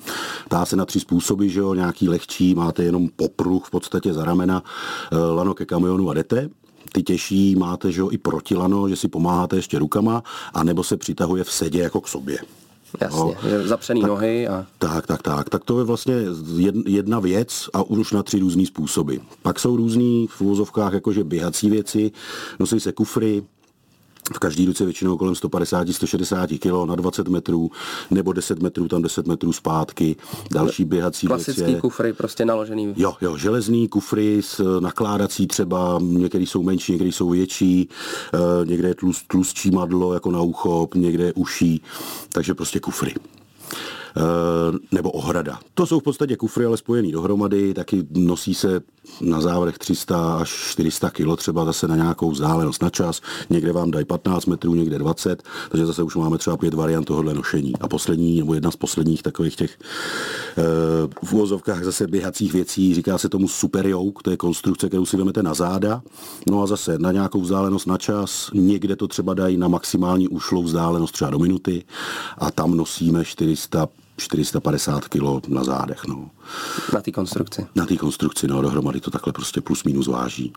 Tá 0.48 0.66
se 0.66 0.76
na 0.76 0.84
tři 0.84 1.00
způsoby, 1.00 1.48
že 1.48 1.60
jo, 1.60 1.74
nějaký 1.74 2.08
lehčí, 2.08 2.54
máte 2.54 2.84
jenom 2.94 3.08
popruh 3.16 3.64
v 3.66 3.70
podstatě 3.70 4.12
za 4.12 4.24
ramena, 4.24 4.62
eh, 5.12 5.16
lano 5.16 5.54
ke 5.54 5.66
kamionu 5.66 6.10
a 6.10 6.14
jdete 6.14 6.48
ty 6.92 7.02
těžší 7.02 7.56
máte 7.56 7.92
že 7.92 8.00
jo, 8.00 8.10
i 8.10 8.18
protilano, 8.18 8.88
že 8.88 8.96
si 8.96 9.08
pomáháte 9.08 9.56
ještě 9.56 9.78
rukama, 9.78 10.22
anebo 10.54 10.84
se 10.84 10.96
přitahuje 10.96 11.44
v 11.44 11.52
sedě 11.52 11.82
jako 11.82 12.00
k 12.00 12.08
sobě. 12.08 12.38
Jasně, 13.00 13.18
no, 13.18 13.34
zapřený 13.64 14.00
tak, 14.00 14.08
nohy. 14.08 14.48
A... 14.48 14.66
Tak, 14.78 15.06
tak, 15.06 15.22
tak. 15.22 15.48
Tak 15.48 15.64
to 15.64 15.78
je 15.78 15.84
vlastně 15.84 16.14
jedna 16.86 17.20
věc 17.20 17.68
a 17.72 17.82
už 17.82 18.12
na 18.12 18.22
tři 18.22 18.38
různý 18.38 18.66
způsoby. 18.66 19.16
Pak 19.42 19.60
jsou 19.60 19.76
různý 19.76 20.26
v 20.30 20.40
úvozovkách 20.40 20.92
jakože 20.92 21.24
běhací 21.24 21.70
věci, 21.70 22.12
nosí 22.58 22.80
se 22.80 22.92
kufry, 22.92 23.42
v 24.32 24.38
každý 24.38 24.66
ruce 24.66 24.84
většinou 24.84 25.16
kolem 25.16 25.34
150-160 25.34 26.58
kg 26.58 26.88
na 26.88 26.94
20 26.94 27.28
metrů, 27.28 27.70
nebo 28.10 28.32
10 28.32 28.62
metrů 28.62 28.88
tam 28.88 29.02
10 29.02 29.26
metrů 29.26 29.52
zpátky, 29.52 30.16
další 30.52 30.84
běhací 30.84 31.26
Klasický 31.26 31.62
věci. 31.64 31.80
kufry 31.80 32.12
prostě 32.12 32.44
naložený. 32.44 32.94
Jo, 32.96 33.14
jo, 33.20 33.36
železný 33.36 33.88
kufry 33.88 34.42
s 34.42 34.80
nakládací 34.80 35.46
třeba, 35.46 35.98
některý 36.02 36.46
jsou 36.46 36.62
menší, 36.62 36.92
některý 36.92 37.12
jsou 37.12 37.28
větší, 37.28 37.88
e, 38.62 38.66
někde 38.66 38.88
je 38.88 38.94
tlust, 38.94 39.24
tlustší 39.28 39.70
madlo 39.70 40.14
jako 40.14 40.30
na 40.30 40.40
uchop, 40.40 40.94
někde 40.94 41.24
je 41.24 41.32
uší, 41.32 41.82
takže 42.32 42.54
prostě 42.54 42.80
kufry. 42.80 43.14
Eh, 44.16 44.78
nebo 44.92 45.10
ohrada. 45.10 45.58
To 45.74 45.86
jsou 45.86 46.00
v 46.00 46.02
podstatě 46.02 46.36
kufry, 46.36 46.64
ale 46.64 46.76
spojený 46.76 47.12
dohromady, 47.12 47.74
taky 47.74 48.06
nosí 48.10 48.54
se 48.54 48.80
na 49.20 49.40
závodech 49.40 49.78
300 49.78 50.34
až 50.34 50.50
400 50.50 51.10
kg 51.10 51.36
třeba 51.36 51.64
zase 51.64 51.88
na 51.88 51.96
nějakou 51.96 52.30
vzdálenost 52.30 52.82
na 52.82 52.90
čas. 52.90 53.20
Někde 53.50 53.72
vám 53.72 53.90
dají 53.90 54.04
15 54.04 54.46
metrů, 54.46 54.74
někde 54.74 54.98
20, 54.98 55.42
takže 55.70 55.86
zase 55.86 56.02
už 56.02 56.16
máme 56.16 56.38
třeba 56.38 56.56
pět 56.56 56.74
variant 56.74 57.04
tohohle 57.04 57.34
nošení. 57.34 57.72
A 57.80 57.88
poslední, 57.88 58.38
nebo 58.38 58.54
jedna 58.54 58.70
z 58.70 58.76
posledních 58.76 59.22
takových 59.22 59.56
těch 59.56 59.78
eh, 60.58 60.62
v 61.24 61.32
úvozovkách 61.32 61.84
zase 61.84 62.06
běhacích 62.06 62.52
věcí, 62.52 62.94
říká 62.94 63.18
se 63.18 63.28
tomu 63.28 63.48
super 63.48 63.86
yoke, 63.86 64.22
to 64.22 64.30
je 64.30 64.36
konstrukce, 64.36 64.88
kterou 64.88 65.06
si 65.06 65.16
vezmete 65.16 65.42
na 65.42 65.54
záda. 65.54 66.02
No 66.46 66.62
a 66.62 66.66
zase 66.66 66.98
na 66.98 67.12
nějakou 67.12 67.40
vzdálenost 67.40 67.86
na 67.86 67.98
čas, 67.98 68.50
někde 68.54 68.96
to 68.96 69.08
třeba 69.08 69.34
dají 69.34 69.56
na 69.56 69.68
maximální 69.68 70.28
ušlou 70.28 70.62
vzdálenost 70.62 71.12
třeba 71.12 71.30
do 71.30 71.38
minuty 71.38 71.84
a 72.38 72.50
tam 72.50 72.76
nosíme 72.76 73.24
400 73.24 73.88
450 74.16 75.08
kg 75.08 75.48
na 75.48 75.64
zádech. 75.64 76.04
No. 76.08 76.30
Na 76.94 77.00
té 77.00 77.12
konstrukci? 77.12 77.66
Na 77.74 77.86
té 77.86 77.96
konstrukci, 77.96 78.46
no, 78.46 78.62
dohromady 78.62 79.00
to 79.00 79.10
takhle 79.10 79.32
prostě 79.32 79.60
plus 79.60 79.84
minus 79.84 80.06
váží. 80.06 80.52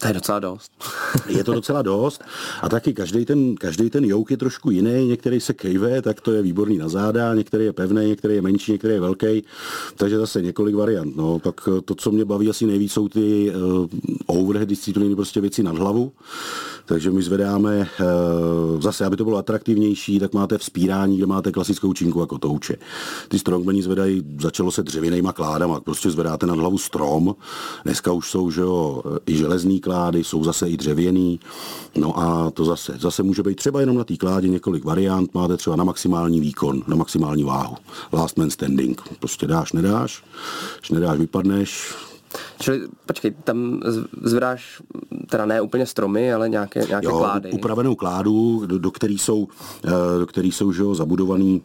To 0.00 0.06
je 0.06 0.12
docela 0.12 0.38
dost. 0.38 0.72
je 1.28 1.44
to 1.44 1.54
docela 1.54 1.82
dost. 1.82 2.22
A 2.62 2.68
taky 2.68 2.94
každý 2.94 3.24
ten, 3.24 3.54
každý 3.54 3.90
ten 3.90 4.04
jouk 4.04 4.30
je 4.30 4.36
trošku 4.36 4.70
jiný. 4.70 5.08
Některý 5.08 5.40
se 5.40 5.54
kejve, 5.54 6.02
tak 6.02 6.20
to 6.20 6.32
je 6.32 6.42
výborný 6.42 6.78
na 6.78 6.88
záda, 6.88 7.34
některý 7.34 7.64
je 7.64 7.72
pevný, 7.72 8.06
některý 8.06 8.34
je 8.34 8.42
menší, 8.42 8.72
některý 8.72 8.94
je 8.94 9.00
velký. 9.00 9.44
Takže 9.96 10.18
zase 10.18 10.42
několik 10.42 10.74
variant. 10.74 11.16
No, 11.16 11.38
tak 11.38 11.68
to, 11.84 11.94
co 11.94 12.10
mě 12.10 12.24
baví 12.24 12.50
asi 12.50 12.66
nejvíc, 12.66 12.92
jsou 12.92 13.08
ty 13.08 13.52
uh, 13.54 13.86
overhead 14.26 14.68
disciplíny, 14.68 15.16
prostě 15.16 15.40
věci 15.40 15.62
nad 15.62 15.78
hlavu. 15.78 16.12
Takže 16.86 17.10
my 17.10 17.22
zvedáme, 17.22 17.78
uh, 17.78 18.80
zase, 18.80 19.04
aby 19.04 19.16
to 19.16 19.24
bylo 19.24 19.38
atraktivnější, 19.38 20.18
tak 20.18 20.34
máte 20.34 20.58
vzpírání, 20.58 21.16
kde 21.16 21.26
máte 21.26 21.52
klasickou 21.52 21.92
činku 21.92 22.20
jako 22.20 22.38
touče. 22.38 22.76
Ty 23.28 23.38
strongmeni 23.38 23.82
zvedají, 23.82 24.22
začalo 24.40 24.70
se 24.70 24.82
dřevěnýma 24.82 25.32
kládama, 25.32 25.80
prostě 25.80 26.10
zvedáte 26.10 26.46
nad 26.46 26.58
hlavu 26.58 26.78
strom. 26.78 27.34
Dneska 27.84 28.12
už 28.12 28.30
jsou, 28.30 28.50
že 28.50 28.60
jo, 28.60 29.02
i 29.26 29.36
železný 29.36 29.80
klády, 29.86 30.24
jsou 30.24 30.44
zase 30.44 30.68
i 30.68 30.76
dřevěný. 30.76 31.40
No 31.96 32.18
a 32.18 32.50
to 32.50 32.64
zase, 32.64 32.96
zase 32.98 33.22
může 33.22 33.42
být 33.42 33.56
třeba 33.56 33.80
jenom 33.80 33.96
na 33.96 34.04
té 34.04 34.16
kládě 34.16 34.48
několik 34.48 34.84
variant, 34.84 35.34
máte 35.34 35.56
třeba 35.56 35.76
na 35.76 35.84
maximální 35.84 36.40
výkon, 36.40 36.82
na 36.86 36.96
maximální 36.96 37.44
váhu. 37.44 37.76
Last 38.12 38.38
man 38.38 38.50
standing, 38.50 39.02
prostě 39.18 39.46
dáš, 39.46 39.72
nedáš, 39.72 40.24
když 40.78 40.90
nedáš, 40.90 41.18
vypadneš, 41.18 41.94
Čili, 42.60 42.80
počkej, 43.06 43.30
tam 43.44 43.80
zvedáš 44.22 44.82
teda 45.30 45.46
ne 45.46 45.60
úplně 45.60 45.86
stromy, 45.86 46.32
ale 46.32 46.48
nějaké, 46.48 46.86
nějaké 46.88 47.06
jo, 47.06 47.18
klády. 47.18 47.50
upravenou 47.50 47.94
kládu, 47.94 48.66
do, 48.66 48.78
do 48.78 48.90
který 48.90 49.18
jsou, 49.18 49.48
eh, 49.84 50.18
do 50.18 50.26
který 50.26 50.52
jsou 50.52 50.72
že 50.72 50.82
jo, 50.82 50.94
zabudovaný 50.94 51.62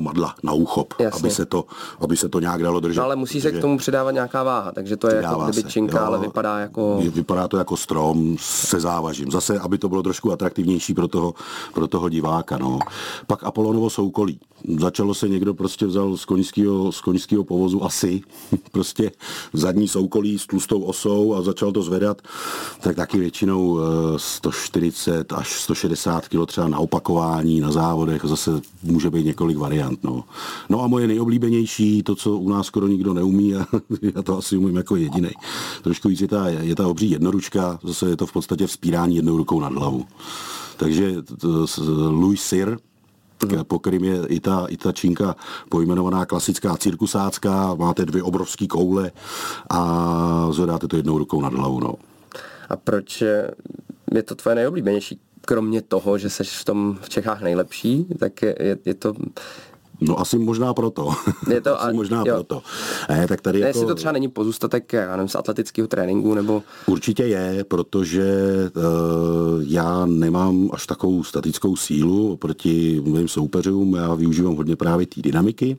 madla 0.00 0.34
na 0.42 0.52
úchop, 0.52 0.94
aby 1.12 1.30
se, 1.30 1.46
to, 1.46 1.64
aby 2.00 2.16
se 2.16 2.28
to 2.28 2.40
nějak 2.40 2.62
dalo 2.62 2.80
držet. 2.80 3.00
No, 3.00 3.04
ale 3.04 3.16
musí 3.16 3.40
se 3.40 3.52
k 3.52 3.60
tomu 3.60 3.78
přidávat 3.78 4.10
nějaká 4.10 4.42
váha, 4.42 4.72
takže 4.72 4.96
to 4.96 5.08
je 5.08 5.16
jako 5.16 5.44
kdyby 5.44 5.70
činka, 5.70 5.98
jo, 5.98 6.04
ale 6.06 6.18
vypadá 6.18 6.58
jako... 6.58 7.00
Vypadá 7.10 7.48
to 7.48 7.56
jako 7.56 7.76
strom 7.76 8.36
se 8.40 8.80
závažím. 8.80 9.30
Zase, 9.30 9.58
aby 9.58 9.78
to 9.78 9.88
bylo 9.88 10.02
trošku 10.02 10.32
atraktivnější 10.32 10.94
pro 10.94 11.08
toho, 11.08 11.34
pro 11.74 11.86
toho 11.86 12.08
diváka. 12.08 12.58
No. 12.58 12.78
Pak 13.26 13.44
Apolonovo 13.44 13.90
soukolí. 13.90 14.40
Začalo 14.80 15.14
se 15.14 15.28
někdo 15.28 15.54
prostě 15.54 15.86
vzal 15.86 16.16
z 16.16 16.24
koňského, 16.24 16.92
z 16.92 17.00
koňského 17.00 17.44
povozu 17.44 17.84
asi, 17.84 18.20
prostě 18.72 19.10
zadní 19.52 19.88
soukolí 19.88 20.38
s 20.38 20.46
tlustou 20.46 20.82
osou 20.82 21.34
a 21.34 21.42
začal 21.42 21.72
to 21.72 21.82
zvedat, 21.82 22.22
tak 22.80 22.96
taky 22.96 23.18
většinou 23.18 23.78
140 24.16 25.32
eh, 25.32 25.36
až 25.36 25.60
160 25.60 26.28
kg 26.28 26.46
třeba 26.46 26.68
na 26.68 26.78
opakování, 26.78 27.60
na 27.60 27.72
závodech, 27.72 28.22
zase 28.24 28.60
může 28.82 29.10
být 29.10 29.26
několik 29.26 29.56
variant. 29.64 30.04
No. 30.04 30.24
no 30.68 30.82
a 30.82 30.86
moje 30.86 31.06
nejoblíbenější, 31.06 32.02
to, 32.02 32.14
co 32.14 32.36
u 32.36 32.48
nás 32.48 32.66
skoro 32.66 32.86
nikdo 32.86 33.14
neumí, 33.14 33.54
a 33.54 33.66
já 34.14 34.22
to 34.22 34.38
asi 34.38 34.56
umím 34.56 34.76
jako 34.76 34.96
jediný. 34.96 35.30
Trošku 35.82 36.08
víc 36.08 36.20
je 36.20 36.28
ta, 36.28 36.48
je 36.48 36.74
ta 36.74 36.86
obří 36.88 37.10
jednoručka, 37.10 37.78
zase 37.82 38.08
je 38.08 38.16
to 38.16 38.26
v 38.26 38.32
podstatě 38.32 38.66
vzpírání 38.66 39.16
jednou 39.16 39.36
rukou 39.36 39.60
nad 39.60 39.72
hlavu. 39.72 40.04
Takže 40.76 41.14
Louis 42.08 42.42
Sir, 42.42 42.78
po 43.68 43.78
kterým 43.78 44.04
je 44.04 44.26
i 44.26 44.40
ta, 44.40 44.66
i 44.68 44.76
ta 44.76 44.92
čínka 44.92 45.36
pojmenovaná 45.68 46.26
klasická 46.26 46.76
cirkusácká, 46.76 47.74
máte 47.74 48.04
dvě 48.04 48.22
obrovské 48.22 48.66
koule 48.66 49.10
a 49.70 50.48
zvedáte 50.50 50.88
to 50.88 50.96
jednou 50.96 51.18
rukou 51.18 51.40
nad 51.40 51.54
hlavu. 51.54 51.80
No. 51.80 51.94
A 52.68 52.76
proč 52.76 53.22
je 54.14 54.22
to 54.22 54.34
tvoje 54.34 54.56
nejoblíbenější 54.56 55.20
kromě 55.46 55.82
toho, 55.82 56.18
že 56.18 56.30
jsi 56.30 56.44
v 56.44 56.64
tom 56.64 56.98
v 57.00 57.08
Čechách 57.08 57.42
nejlepší, 57.42 58.06
tak 58.18 58.42
je, 58.42 58.56
je, 58.60 58.78
je 58.84 58.94
to 58.94 59.14
No 60.00 60.20
asi 60.20 60.38
možná 60.38 60.74
proto. 60.74 61.12
Je 61.50 61.60
to 61.60 61.80
asi 61.80 61.90
a, 61.90 61.92
možná 61.92 62.18
jo. 62.26 62.34
proto. 62.34 62.62
E, 63.10 63.26
tak 63.26 63.40
tady 63.40 63.60
ne, 63.60 63.66
jako... 63.66 63.78
jestli 63.78 63.88
to 63.88 63.94
třeba 63.94 64.12
není 64.12 64.28
pozůstatek 64.28 64.92
já 64.92 65.16
nevím, 65.16 65.28
z 65.28 65.34
atletického 65.34 65.88
tréninku, 65.88 66.34
nebo... 66.34 66.62
Určitě 66.86 67.22
je, 67.22 67.64
protože 67.64 68.24
uh, 68.76 69.62
já 69.66 70.06
nemám 70.06 70.70
až 70.72 70.86
takovou 70.86 71.24
statickou 71.24 71.76
sílu 71.76 72.32
oproti 72.32 73.02
mým 73.04 73.28
soupeřům, 73.28 73.94
já 73.94 74.14
využívám 74.14 74.56
hodně 74.56 74.76
právě 74.76 75.06
té 75.06 75.22
dynamiky 75.22 75.76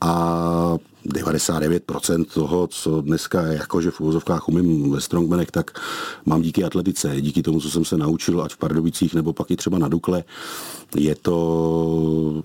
a 0.00 0.76
99% 1.06 2.24
toho, 2.24 2.66
co 2.66 3.00
dneska 3.00 3.42
jakože 3.42 3.90
v 3.90 4.00
úvozovkách 4.00 4.48
umím 4.48 4.90
ve 4.90 5.00
strongmanech, 5.00 5.50
tak 5.50 5.80
mám 6.26 6.42
díky 6.42 6.64
atletice, 6.64 7.20
díky 7.20 7.42
tomu, 7.42 7.60
co 7.60 7.70
jsem 7.70 7.84
se 7.84 7.96
naučil, 7.96 8.42
ať 8.42 8.52
v 8.52 8.56
Pardubicích 8.56 9.14
nebo 9.14 9.32
pak 9.32 9.50
i 9.50 9.56
třeba 9.56 9.78
na 9.78 9.88
Dukle. 9.88 10.24
Je 10.96 11.14
to 11.14 12.42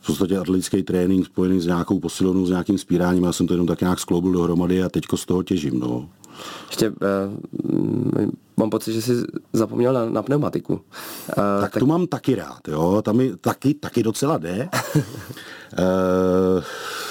v 0.00 0.06
podstatě 0.06 0.38
atletický 0.38 0.82
trénink 0.82 1.26
spojený 1.26 1.60
s 1.60 1.66
nějakou 1.66 2.00
posilovnou, 2.00 2.46
s 2.46 2.50
nějakým 2.50 2.78
spíráním. 2.78 3.24
Já 3.24 3.32
jsem 3.32 3.46
to 3.46 3.54
jenom 3.54 3.66
tak 3.66 3.80
nějak 3.80 4.00
skloubil 4.00 4.32
dohromady 4.32 4.82
a 4.82 4.88
teďko 4.88 5.16
z 5.16 5.26
toho 5.26 5.42
těžím. 5.42 5.78
No. 5.80 6.08
Ještě 6.68 6.90
uh, 6.90 6.96
mám 8.56 8.70
pocit, 8.70 8.92
že 8.92 9.02
jsi 9.02 9.12
zapomněl 9.52 9.92
na, 9.92 10.04
na 10.10 10.22
pneumatiku. 10.22 10.72
Uh, 10.72 10.80
tak, 11.34 11.60
tak 11.60 11.78
tu 11.78 11.86
mám 11.86 12.06
taky 12.06 12.34
rád, 12.34 12.68
jo. 12.68 13.02
Tam 13.02 13.16
mi 13.16 13.36
taky, 13.36 13.74
taky 13.74 14.02
docela 14.02 14.38
jde. 14.38 14.68
uh, 14.94 16.62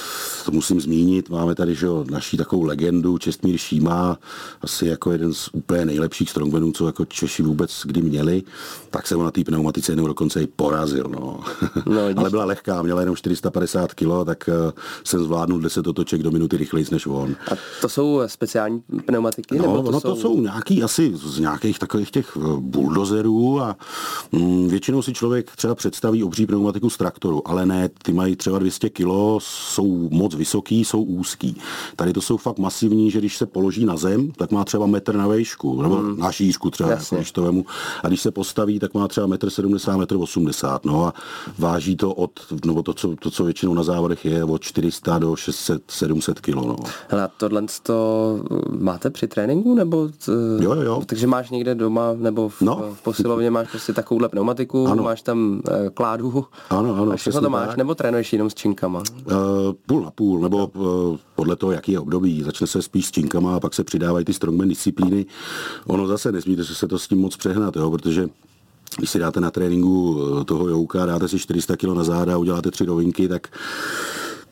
to 0.50 0.56
musím 0.56 0.82
zmínit, 0.82 1.29
máme 1.29 1.56
tady 1.56 1.75
že 1.75 1.86
jo, 1.86 2.06
naší 2.12 2.38
takovou 2.38 2.63
legendu, 2.63 3.18
Čestmír 3.18 3.58
Šíma, 3.58 4.18
asi 4.62 4.86
jako 4.86 5.12
jeden 5.12 5.34
z 5.34 5.50
úplně 5.53 5.86
nejlepších 5.86 6.29
strongmenů, 6.29 6.72
co 6.72 6.86
jako 6.86 7.06
Češi 7.06 7.44
vůbec 7.44 7.82
kdy 7.86 8.01
měli, 8.01 8.44
tak 8.89 9.08
jsem 9.08 9.18
ho 9.18 9.24
na 9.24 9.32
té 9.32 9.44
pneumatice 9.44 9.91
jenom 9.91 10.06
dokonce 10.06 10.44
i 10.44 10.48
porazil. 10.48 11.06
No. 11.10 11.39
No, 11.86 12.01
Ale 12.18 12.29
byla 12.29 12.46
lehká, 12.46 12.82
měla 12.82 13.00
jenom 13.00 13.15
450 13.15 13.94
kg, 13.94 14.08
tak 14.25 14.50
uh, 14.65 14.72
jsem 15.03 15.24
zvládnul 15.24 15.60
10 15.60 15.88
otoček 15.88 16.24
do 16.24 16.32
minuty 16.32 16.58
rychleji 16.58 16.86
než 16.91 17.06
on. 17.06 17.36
A 17.51 17.56
to 17.82 17.89
jsou 17.89 18.22
speciální 18.25 18.82
pneumatiky? 19.06 19.58
No, 19.58 19.62
nebo 19.62 19.84
to, 19.84 19.91
no, 19.91 20.00
jsou... 20.00 20.10
to 20.10 20.15
jsou 20.15 20.41
nějaký 20.41 20.84
asi 20.84 21.12
z 21.15 21.39
nějakých 21.39 21.79
takových 21.79 22.12
těch 22.12 22.38
eh, 22.38 22.41
buldozerů 22.60 23.62
a 23.62 23.75
mm, 24.32 24.68
většinou 24.68 25.01
si 25.01 25.13
člověk 25.13 25.56
třeba 25.56 25.75
představí 25.75 26.24
obří 26.24 26.46
pneumatiku 26.46 26.89
z 26.89 26.98
traktoru, 26.98 27.48
ale 27.48 27.65
ne, 27.65 27.89
ty 28.03 28.13
mají 28.13 28.36
třeba 28.36 28.60
200 28.60 28.89
kg, 28.89 29.06
jsou 29.39 30.10
moc 30.12 30.36
vysoký, 30.39 30.86
jsou 30.86 31.03
úzký. 31.03 31.55
Tady 31.96 32.13
to 32.13 32.22
jsou 32.22 32.38
fakt 32.38 32.60
masivní, 32.60 33.12
že 33.12 33.19
když 33.19 33.38
se 33.38 33.46
položí 33.46 33.86
na 33.86 33.98
zem, 33.98 34.31
tak 34.31 34.51
má 34.51 34.65
třeba 34.65 34.86
metr 34.86 35.15
na 35.15 35.27
vejšku, 35.27 35.81
nebo 35.81 35.96
hmm. 35.96 36.19
na 36.19 36.31
šířku 36.31 36.69
třeba, 36.69 36.89
jako, 36.89 37.15
když 37.15 37.31
to 37.31 37.43
vemu. 37.43 37.65
A 38.03 38.08
když 38.08 38.22
se 38.22 38.31
postaví, 38.31 38.79
tak 38.79 38.93
má 38.93 39.08
třeba 39.08 39.27
metr 39.27 39.50
70, 39.50 39.98
metr 39.98 40.15
80. 40.15 40.86
No 40.86 41.05
a 41.05 41.13
váží 41.58 41.96
to 41.96 42.13
od, 42.13 42.31
nebo 42.65 42.84
to, 42.84 42.93
co, 42.93 43.15
to, 43.15 43.31
co 43.31 43.43
většinou 43.43 43.74
na 43.74 43.84
závodech 43.84 44.25
je, 44.25 44.43
od 44.43 44.62
400 44.62 45.19
do 45.19 45.36
600, 45.36 45.84
700 45.88 46.39
kg. 46.39 46.55
No. 46.55 46.75
Hele, 47.08 47.29
tohle 47.38 47.63
to 47.84 48.39
máte 48.79 49.10
při 49.10 49.27
tréninku, 49.27 49.75
nebo 49.75 50.08
t, 50.08 50.31
jo, 50.60 50.74
jo, 50.74 50.81
jo. 50.81 51.01
takže 51.05 51.27
máš 51.27 51.50
někde 51.50 51.75
doma, 51.75 52.13
nebo 52.15 52.50
v, 52.50 52.62
no. 52.62 52.75
v 52.93 53.01
posilovně 53.01 53.51
máš 53.51 53.69
prostě 53.69 53.93
takovouhle 53.93 54.29
pneumatiku, 54.29 54.88
ano. 54.88 55.03
máš 55.03 55.22
tam 55.22 55.62
e, 55.86 55.89
kládu, 55.89 56.46
ano, 56.69 56.96
ano, 56.96 57.12
a 57.12 57.15
všechno 57.15 57.41
to 57.41 57.50
máš, 57.50 57.67
tak. 57.67 57.77
nebo 57.77 57.96
trénuješ 57.96 58.34
jenom 58.34 58.50
s 58.50 58.53
činkama? 58.53 59.00
Uh, 59.00 59.36
půl 59.86 60.01
na 60.01 60.12
půl, 60.12 60.28
nebo 60.38 60.67
uh, 60.67 61.17
podle 61.36 61.55
toho, 61.55 61.71
jaký 61.71 61.91
je 61.91 62.00
období. 62.00 62.43
Začne 62.43 62.67
se 62.67 62.81
spíš 62.81 63.05
s 63.05 63.12
činkama 63.12 63.55
a 63.55 63.59
pak 63.59 63.74
se 63.74 63.83
přidávají 63.83 64.25
ty 64.25 64.33
strongman 64.33 64.69
disciplíny. 64.69 65.25
Ono 65.88 66.07
zase 66.07 66.31
nesmíte 66.31 66.63
se 66.63 66.88
to 66.88 67.00
s 67.00 67.07
tím 67.07 67.17
moc 67.17 67.38
přehnat, 67.38 67.75
jo, 67.75 67.91
protože 67.91 68.29
když 68.98 69.09
si 69.09 69.19
dáte 69.19 69.39
na 69.39 69.51
tréninku 69.51 70.17
toho 70.45 70.69
jouka, 70.69 71.05
dáte 71.05 71.27
si 71.27 71.39
400 71.39 71.77
kg 71.77 71.83
na 71.83 72.03
záda 72.03 72.33
a 72.33 72.38
uděláte 72.38 72.71
tři 72.71 72.86
rovinky, 72.86 73.27
tak 73.27 73.48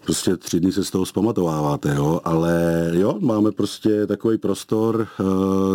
prostě 0.07 0.37
tři 0.37 0.59
dny 0.59 0.71
se 0.71 0.83
z 0.83 0.91
toho 0.91 1.05
zpamatováváte, 1.05 1.95
jo, 1.95 2.21
ale 2.23 2.89
jo, 2.93 3.17
máme 3.19 3.51
prostě 3.51 4.07
takový 4.07 4.37
prostor, 4.37 5.07
eh, 5.19 5.23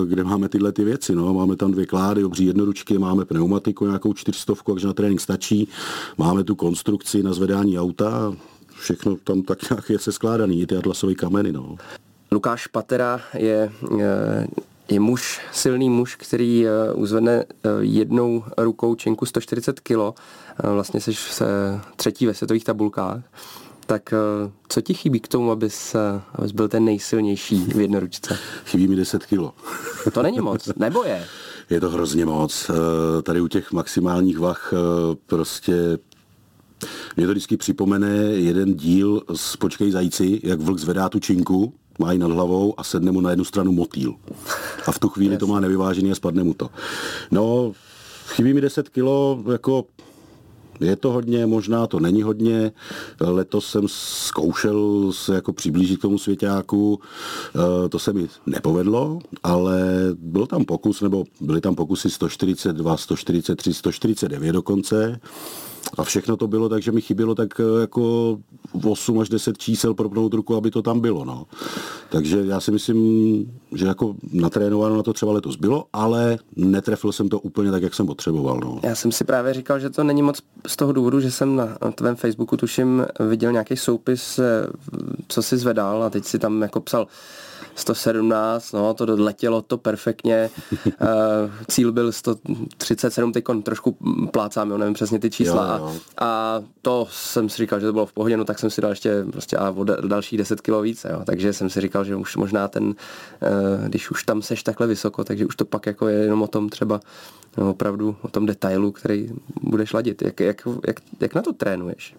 kde 0.06 0.25
máme 0.25 0.49
tyhle 0.49 0.73
ty 0.73 0.85
věci, 0.85 1.14
no, 1.14 1.35
máme 1.35 1.56
tam 1.56 1.73
dvě 1.73 1.87
klády, 1.87 2.25
obří 2.25 2.44
jednoručky, 2.44 2.99
máme 2.99 3.25
pneumatiku, 3.25 3.87
nějakou 3.87 4.12
čtyřstovku, 4.12 4.73
takže 4.73 4.87
na 4.87 4.92
trénink 4.92 5.21
stačí, 5.21 5.68
máme 6.18 6.44
tu 6.44 6.54
konstrukci 6.54 7.23
na 7.23 7.32
zvedání 7.32 7.78
auta, 7.78 8.35
všechno 8.82 9.16
tam 9.16 9.42
tak 9.42 9.70
nějak 9.70 9.90
je 9.90 9.98
se 9.98 10.12
skládaný, 10.12 10.60
i 10.60 10.66
ty 10.66 10.76
atlasové 10.76 11.14
kameny, 11.14 11.52
no. 11.52 11.76
Lukáš 12.32 12.66
Patera 12.66 13.20
je 13.34 13.72
eh, 14.00 14.46
je 14.88 15.00
muž, 15.00 15.40
silný 15.52 15.90
muž, 15.90 16.16
který 16.16 16.66
eh, 16.66 16.92
uzvedne 16.94 17.44
jednou 17.80 18.44
rukou 18.58 18.94
čenku 18.94 19.26
140 19.26 19.80
kg. 19.80 19.98
Vlastně 20.62 21.00
jsi 21.00 21.14
se 21.14 21.44
třetí 21.96 22.26
ve 22.26 22.34
světových 22.34 22.64
tabulkách. 22.64 23.22
Tak 23.86 24.12
eh, 24.12 24.50
co 24.68 24.80
ti 24.80 24.94
chybí 24.94 25.20
k 25.20 25.28
tomu, 25.28 25.50
abys, 25.50 25.94
eh, 25.94 26.20
abys 26.34 26.52
byl 26.52 26.68
ten 26.68 26.84
nejsilnější 26.84 27.64
v 27.64 27.80
jednoručce? 27.80 28.38
Chybí 28.64 28.88
mi 28.88 28.96
10 28.96 29.26
kilo. 29.26 29.54
To 30.12 30.22
není 30.22 30.40
moc, 30.40 30.68
nebo 30.76 31.04
je? 31.04 31.24
Je 31.70 31.80
to 31.80 31.90
hrozně 31.90 32.24
moc. 32.24 32.70
Eh, 32.70 33.22
tady 33.22 33.40
u 33.40 33.48
těch 33.48 33.72
maximálních 33.72 34.38
vach 34.38 34.74
prostě 35.26 35.98
mě 37.16 37.26
to 37.26 37.32
vždycky 37.32 37.56
připomene 37.56 38.16
jeden 38.16 38.74
díl 38.74 39.22
z 39.34 39.56
Počkej 39.56 39.90
zajíci, 39.90 40.40
jak 40.42 40.60
vlk 40.60 40.78
zvedá 40.78 41.08
tu 41.08 41.18
činku, 41.18 41.74
má 41.98 42.12
ji 42.12 42.18
nad 42.18 42.30
hlavou 42.30 42.80
a 42.80 42.84
sedne 42.84 43.12
mu 43.12 43.20
na 43.20 43.30
jednu 43.30 43.44
stranu 43.44 43.72
motýl. 43.72 44.14
A 44.86 44.92
v 44.92 44.98
tu 44.98 45.08
chvíli 45.08 45.36
to 45.36 45.46
má 45.46 45.60
nevyvážený 45.60 46.12
a 46.12 46.14
spadne 46.14 46.44
mu 46.44 46.54
to. 46.54 46.70
No, 47.30 47.72
chybí 48.26 48.54
mi 48.54 48.60
10 48.60 48.88
kilo, 48.88 49.44
jako 49.52 49.84
je 50.80 50.97
to 50.97 51.12
hodně, 51.12 51.47
možná 51.47 51.86
to 51.86 52.00
není 52.00 52.23
hodně. 52.23 52.73
Letos 53.21 53.66
jsem 53.66 53.84
zkoušel 53.86 55.12
se 55.12 55.34
jako 55.34 55.52
přiblížit 55.52 55.99
k 55.99 56.02
tomu 56.02 56.18
svěťáku. 56.18 57.00
Eh, 57.54 57.88
to 57.88 57.99
se 57.99 58.12
mi 58.12 58.28
nepovedlo, 58.47 59.18
ale 59.42 59.82
byl 60.14 60.47
tam 60.47 60.64
pokus, 60.64 61.00
nebo 61.00 61.25
byly 61.40 61.60
tam 61.60 61.75
pokusy 61.75 62.10
142, 62.10 62.97
143, 62.97 63.75
149 63.75 64.52
dokonce. 64.52 65.21
A 65.99 66.04
všechno 66.04 66.36
to 66.36 66.49
bylo 66.49 66.68
tak, 66.68 66.82
že 66.82 66.92
mi 66.92 67.00
chybělo 67.00 67.34
tak 67.34 67.60
eh, 67.60 67.80
jako 67.80 68.38
8 68.84 69.18
až 69.18 69.28
10 69.28 69.58
čísel 69.58 69.95
pro 69.95 70.08
pnout 70.08 70.34
ruku, 70.34 70.56
aby 70.56 70.71
to 70.71 70.82
tam 70.82 71.00
bylo. 71.00 71.25
No. 71.25 71.47
Takže 72.10 72.42
já 72.47 72.60
si 72.60 72.71
myslím, 72.71 73.47
že 73.73 73.86
jako 73.86 74.14
natrénováno 74.32 74.97
na 74.97 75.02
to 75.02 75.12
třeba 75.12 75.32
letos 75.32 75.56
bylo, 75.56 75.84
ale 75.92 76.38
netrefil 76.56 77.12
jsem 77.12 77.28
to 77.28 77.38
úplně 77.38 77.71
tak, 77.71 77.82
jak 77.82 77.95
jsem 77.95 78.06
potřeboval. 78.06 78.60
No. 78.60 78.80
Já 78.82 78.95
jsem 78.95 79.12
si 79.12 79.25
právě 79.25 79.54
říkal, 79.54 79.78
že 79.78 79.90
to 79.90 80.04
není 80.04 80.23
moc 80.23 80.42
z 80.66 80.76
toho 80.76 80.92
důvodu, 80.92 81.21
že 81.21 81.30
jsem 81.30 81.56
na, 81.56 81.68
tvém 81.95 82.16
Facebooku 82.16 82.56
tuším 82.56 83.06
viděl 83.28 83.52
nějaký 83.52 83.76
soupis, 83.76 84.38
eh, 84.38 84.66
co 85.28 85.42
si 85.42 85.56
zvedal 85.56 86.02
a 86.02 86.10
teď 86.10 86.25
si 86.25 86.38
tam 86.38 86.62
jako 86.62 86.80
psal 86.80 87.06
117, 87.75 88.73
no 88.73 88.95
to 88.95 89.06
letělo 89.08 89.62
to 89.62 89.78
perfektně. 89.78 90.50
uh, 90.73 90.88
cíl 91.68 91.92
byl 91.92 92.12
137, 92.12 93.32
teď 93.32 93.45
trošku 93.62 93.97
plácám, 94.30 94.71
jo, 94.71 94.78
nevím 94.78 94.95
přesně 94.95 95.18
ty 95.18 95.30
čísla. 95.30 95.66
Jo, 95.66 95.72
jo. 95.76 95.97
A 96.19 96.61
to 96.82 97.08
jsem 97.11 97.49
si 97.49 97.56
říkal, 97.56 97.80
že 97.80 97.87
to 97.87 97.93
bylo 97.93 98.06
v 98.06 98.13
pohodě, 98.13 98.37
no 98.37 98.45
tak 98.45 98.58
jsem 98.58 98.71
si 98.71 98.80
dal 98.80 98.91
ještě 98.91 99.25
prostě 99.32 99.56
a 99.56 99.71
o 99.71 99.85
další 99.85 100.37
10 100.37 100.61
kg 100.61 100.82
více, 100.82 101.08
jo. 101.13 101.23
Takže 101.26 101.52
jsem 101.52 101.71
si 101.71 101.80
říkal, 101.80 102.04
že 102.04 102.17
už 102.17 102.37
možná 102.37 102.69
ten, 102.69 102.85
uh, 102.85 102.95
když 103.89 104.11
už 104.11 104.25
tam 104.25 104.43
seš 104.43 104.63
takhle 104.63 104.87
vysoko, 104.87 105.25
takže 105.25 105.47
už 105.47 105.56
to 105.56 105.65
pak 105.65 105.87
jako 105.87 106.08
je 106.08 106.19
jenom 106.19 106.43
o 106.43 106.47
tom 106.47 106.69
třeba 106.69 107.00
no, 107.58 107.71
opravdu 107.71 108.17
o 108.23 108.28
tom 108.28 108.47
detailu, 108.47 108.93
který 108.93 109.30
budeš 109.63 109.93
ladit. 109.93 110.23
Jak, 110.23 110.41
jak, 110.41 110.69
jak, 110.87 111.00
jak 111.21 111.35
na 111.35 111.43
to 111.43 111.52
trénuješ? 111.52 112.15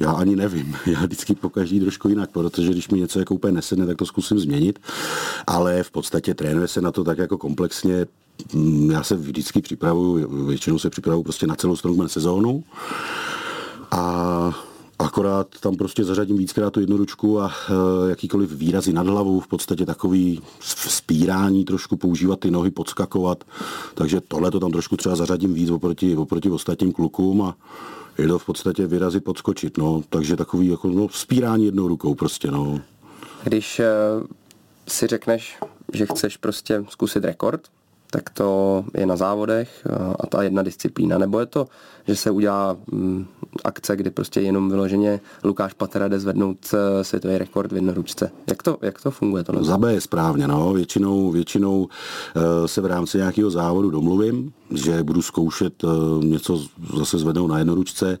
Já 0.00 0.12
ani 0.12 0.36
nevím. 0.36 0.76
Já 0.86 1.00
vždycky 1.00 1.34
po 1.34 1.50
každý 1.50 1.80
trošku 1.80 2.08
jinak, 2.08 2.30
protože 2.30 2.70
když 2.70 2.88
mi 2.88 3.00
něco 3.00 3.18
jako 3.18 3.34
úplně 3.34 3.52
nesedne, 3.52 3.86
tak 3.86 3.96
to 3.96 4.06
zkusím 4.06 4.38
změnit. 4.38 4.78
Ale 5.46 5.82
v 5.82 5.90
podstatě 5.90 6.34
trénuje 6.34 6.68
se 6.68 6.80
na 6.80 6.92
to 6.92 7.04
tak 7.04 7.18
jako 7.18 7.38
komplexně. 7.38 8.06
Mm, 8.52 8.90
já 8.90 9.02
se 9.02 9.16
vždycky 9.16 9.62
připravuju, 9.62 10.46
většinou 10.46 10.78
se 10.78 10.90
připravuju 10.90 11.24
prostě 11.24 11.46
na 11.46 11.56
celou 11.56 11.76
strongman 11.76 12.08
sezónu. 12.08 12.64
A 13.90 14.68
Akorát 15.00 15.46
tam 15.60 15.76
prostě 15.76 16.04
zařadím 16.04 16.36
víckrát 16.36 16.72
tu 16.72 16.80
jednoručku 16.80 17.40
a 17.40 17.50
e, 17.50 18.10
jakýkoliv 18.10 18.52
výrazy 18.52 18.92
nad 18.92 19.06
hlavou, 19.06 19.40
v 19.40 19.46
podstatě 19.46 19.86
takový 19.86 20.40
spírání, 20.60 21.64
trošku 21.64 21.96
používat 21.96 22.40
ty 22.40 22.50
nohy, 22.50 22.70
podskakovat. 22.70 23.44
Takže 23.94 24.20
tohle 24.20 24.50
to 24.50 24.60
tam 24.60 24.70
trošku 24.70 24.96
třeba 24.96 25.16
zařadím 25.16 25.54
víc 25.54 25.70
oproti, 25.70 26.16
oproti 26.16 26.50
ostatním 26.50 26.92
klukům 26.92 27.42
a 27.42 27.56
je 28.18 28.28
to 28.28 28.38
v 28.38 28.46
podstatě 28.46 28.86
vyrazit, 28.86 29.24
podskočit, 29.24 29.78
no. 29.78 30.02
Takže 30.08 30.36
takový 30.36 30.66
jako, 30.66 30.88
no, 30.88 31.08
spírání 31.08 31.64
jednou 31.64 31.88
rukou 31.88 32.14
prostě, 32.14 32.50
no. 32.50 32.80
Když 33.44 33.80
uh, 33.80 34.26
si 34.88 35.06
řekneš, 35.06 35.58
že 35.92 36.06
chceš 36.06 36.36
prostě 36.36 36.84
zkusit 36.88 37.24
rekord, 37.24 37.60
tak 38.10 38.30
to 38.30 38.84
je 38.94 39.06
na 39.06 39.16
závodech 39.16 39.86
a 40.20 40.26
ta 40.26 40.42
jedna 40.42 40.62
disciplína. 40.62 41.18
Nebo 41.18 41.40
je 41.40 41.46
to, 41.46 41.66
že 42.08 42.16
se 42.16 42.30
udělá 42.30 42.76
mm, 42.92 43.26
akce, 43.64 43.96
kdy 43.96 44.10
prostě 44.10 44.40
jenom 44.40 44.70
vyloženě 44.70 45.20
Lukáš 45.44 45.72
Patera 45.72 46.08
jde 46.08 46.20
zvednout 46.20 46.58
eh, 46.74 47.04
světový 47.04 47.38
rekord 47.38 47.72
v 47.72 47.74
jednoručce. 47.74 48.30
Jak 48.46 48.62
to, 48.62 48.78
jak 48.82 49.02
to 49.02 49.10
funguje? 49.10 49.44
To 49.44 49.64
Za 49.64 49.78
B 49.78 49.92
je 49.92 50.00
správně, 50.00 50.48
no. 50.48 50.72
Většinou, 50.72 51.30
většinou 51.30 51.80
uh, 51.82 52.42
se 52.66 52.80
v 52.80 52.86
rámci 52.86 53.18
nějakého 53.18 53.50
závodu 53.50 53.90
domluvím, 53.90 54.52
že 54.74 55.02
budu 55.02 55.22
zkoušet 55.22 55.84
uh, 55.84 56.24
něco 56.24 56.64
zase 56.96 57.18
zvednout 57.18 57.46
na 57.46 57.58
jednoručce, 57.58 58.18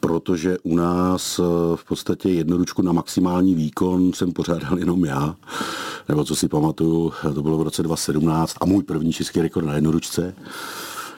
protože 0.00 0.58
u 0.62 0.76
nás 0.76 1.40
v 1.76 1.84
podstatě 1.88 2.28
jednoručku 2.28 2.82
na 2.82 2.92
maximální 2.92 3.54
výkon 3.54 4.12
jsem 4.12 4.32
pořádal 4.32 4.78
jenom 4.78 5.04
já. 5.04 5.36
Nebo 6.08 6.24
co 6.24 6.36
si 6.36 6.48
pamatuju, 6.48 7.12
to 7.34 7.42
bylo 7.42 7.58
v 7.58 7.62
roce 7.62 7.82
2017 7.82 8.54
a 8.60 8.64
můj 8.64 8.82
první 8.82 9.12
český 9.12 9.27
rekord 9.36 9.66
na 9.66 9.74
jednoručce. 9.74 10.34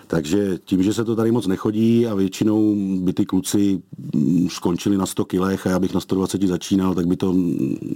Takže 0.07 0.59
tím, 0.65 0.83
že 0.83 0.95
se 0.95 1.05
to 1.05 1.17
tady 1.17 1.33
moc 1.33 1.47
nechodí 1.47 2.07
a 2.07 2.15
většinou 2.15 2.75
by 3.01 3.13
ty 3.13 3.27
kluci 3.27 3.83
mm, 4.15 4.49
skončili 4.51 4.97
na 4.97 5.07
100 5.07 5.25
kilech 5.25 5.67
a 5.67 5.71
já 5.71 5.79
bych 5.79 5.95
na 5.95 6.01
120 6.01 6.43
začínal, 6.43 6.95
tak 6.95 7.07
by 7.07 7.17
to 7.17 7.35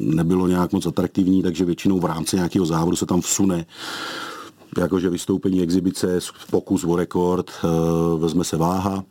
nebylo 0.01 0.49
nějak 0.49 0.73
moc 0.73 0.87
atraktivní, 0.87 1.43
takže 1.43 1.65
většinou 1.65 2.01
v 2.01 2.05
rámci 2.05 2.37
nějakého 2.37 2.67
závodu 2.67 2.97
se 2.97 3.07
tam 3.07 3.21
vsune 3.21 3.67
jakože 4.79 5.11
vystoupení 5.11 5.63
exibice, 5.63 6.19
pokus 6.51 6.85
o 6.85 6.97
rekord, 6.97 7.51
eh, 7.51 7.69
vezme 8.19 8.45
se 8.45 8.57
váha 8.57 9.05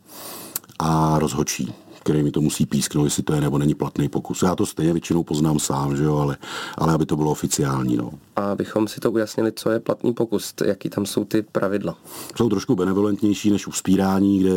a 0.78 1.18
rozhočí. 1.18 1.83
Který 2.04 2.22
mi 2.22 2.30
to 2.30 2.40
musí 2.40 2.66
písknout, 2.66 3.04
jestli 3.04 3.22
to 3.22 3.34
je 3.34 3.40
nebo 3.40 3.58
není 3.58 3.74
platný 3.74 4.08
pokus. 4.08 4.42
Já 4.42 4.54
to 4.54 4.66
stejně 4.66 4.92
většinou 4.92 5.22
poznám 5.22 5.58
sám, 5.58 5.96
že 5.96 6.04
jo, 6.04 6.16
ale, 6.16 6.36
ale 6.78 6.92
aby 6.92 7.06
to 7.06 7.16
bylo 7.16 7.30
oficiální. 7.30 7.96
No. 7.96 8.10
A 8.36 8.52
abychom 8.52 8.88
si 8.88 9.00
to 9.00 9.12
ujasnili, 9.12 9.52
co 9.52 9.70
je 9.70 9.80
platný 9.80 10.14
pokus, 10.14 10.54
jaký 10.64 10.90
tam 10.90 11.06
jsou 11.06 11.24
ty 11.24 11.42
pravidla? 11.42 11.96
Jsou 12.36 12.48
trošku 12.48 12.74
benevolentnější 12.74 13.50
než 13.50 13.66
u 13.66 13.72
spírání, 13.72 14.38
kde 14.38 14.52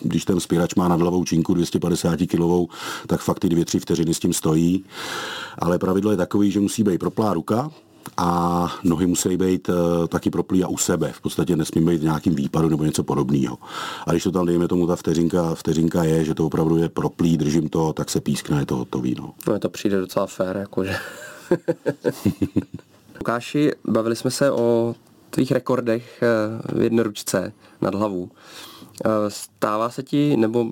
když 0.00 0.24
ten 0.24 0.40
spírač 0.40 0.74
má 0.74 0.88
nad 0.88 1.00
hlavou 1.00 1.24
činku 1.24 1.54
250 1.54 2.16
kg, 2.16 2.72
tak 3.06 3.20
fakt 3.20 3.38
ty 3.38 3.48
dvě, 3.48 3.64
tři 3.64 3.78
vteřiny 3.78 4.14
s 4.14 4.18
tím 4.18 4.32
stojí. 4.32 4.84
Ale 5.58 5.78
pravidlo 5.78 6.10
je 6.10 6.16
takový, 6.16 6.50
že 6.50 6.60
musí 6.60 6.82
být 6.82 6.98
proplá 6.98 7.34
ruka, 7.34 7.70
a 8.16 8.68
nohy 8.84 9.06
musí 9.06 9.36
být 9.36 9.68
uh, 9.68 10.06
taky 10.06 10.30
proplý 10.30 10.64
a 10.64 10.68
u 10.68 10.76
sebe. 10.76 11.12
V 11.12 11.20
podstatě 11.20 11.56
nesmí 11.56 11.84
být 11.84 12.00
v 12.00 12.04
nějakým 12.04 12.34
výpadu 12.34 12.68
nebo 12.68 12.84
něco 12.84 13.02
podobného. 13.04 13.58
A 14.06 14.10
když 14.10 14.22
to 14.22 14.30
tam, 14.30 14.46
dejme 14.46 14.68
tomu, 14.68 14.86
ta 14.86 14.96
vteřinka, 14.96 15.54
vteřinka 15.54 16.04
je, 16.04 16.24
že 16.24 16.34
to 16.34 16.46
opravdu 16.46 16.76
je 16.76 16.88
proplý, 16.88 17.36
držím 17.36 17.68
to, 17.68 17.92
tak 17.92 18.10
se 18.10 18.20
pískne, 18.20 18.58
je 18.58 18.66
to 18.66 18.76
hotový. 18.76 19.14
No. 19.18 19.34
no 19.48 19.58
to 19.58 19.68
přijde 19.68 20.00
docela 20.00 20.26
fér, 20.26 20.56
jakože. 20.56 20.96
Lukáši, 23.20 23.72
bavili 23.84 24.16
jsme 24.16 24.30
se 24.30 24.50
o 24.50 24.94
tvých 25.30 25.52
rekordech 25.52 26.22
eh, 26.22 26.76
v 26.78 26.82
jednoručce 26.82 27.52
nad 27.80 27.94
hlavu. 27.94 28.30
Eh, 29.04 29.08
stává 29.28 29.90
se 29.90 30.02
ti, 30.02 30.36
nebo 30.36 30.66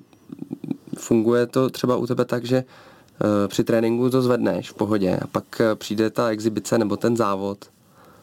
funguje 0.99 1.47
to 1.47 1.71
třeba 1.71 1.97
u 1.97 2.07
tebe 2.07 2.25
tak, 2.25 2.45
že 2.45 2.65
při 3.49 3.65
tréninku 3.65 4.11
to 4.11 4.23
zvedneš 4.23 4.71
v 4.71 4.75
pohodě 4.75 5.17
a 5.23 5.27
pak 5.27 5.61
eh, 5.61 5.75
přijde 5.75 6.11
ta 6.11 6.29
exibice 6.29 6.79
nebo 6.79 6.97
ten 6.97 7.17
závod 7.17 7.59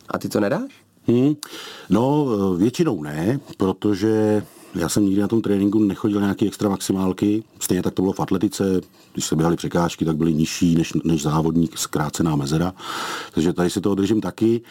a 0.10 0.18
ty 0.18 0.30
to 0.30 0.40
nedáš? 0.40 0.72
Hmm. 1.08 1.36
No, 1.90 2.28
eh, 2.34 2.58
většinou 2.58 3.04
ne, 3.04 3.40
protože 3.58 4.44
já 4.76 4.90
jsem 4.90 5.06
nikdy 5.06 5.22
na 5.22 5.28
tom 5.28 5.42
tréninku 5.42 5.80
nechodil 5.80 6.22
nějaké 6.22 6.46
extra 6.46 6.70
maximálky. 6.70 7.44
Stejně 7.60 7.84
tak 7.84 7.94
to 7.94 8.02
bylo 8.02 8.14
v 8.14 8.20
atletice. 8.20 8.82
Když 9.14 9.26
se 9.26 9.36
běhaly 9.36 9.56
překážky, 9.56 10.06
tak 10.06 10.18
byly 10.18 10.34
nižší 10.34 10.76
než, 10.76 10.94
než 11.04 11.22
závodník, 11.22 11.78
zkrácená 11.78 12.36
mezera. 12.36 12.74
Takže 13.34 13.54
tady 13.54 13.70
si 13.70 13.82
to 13.82 13.96
držím 13.96 14.22
taky. 14.22 14.62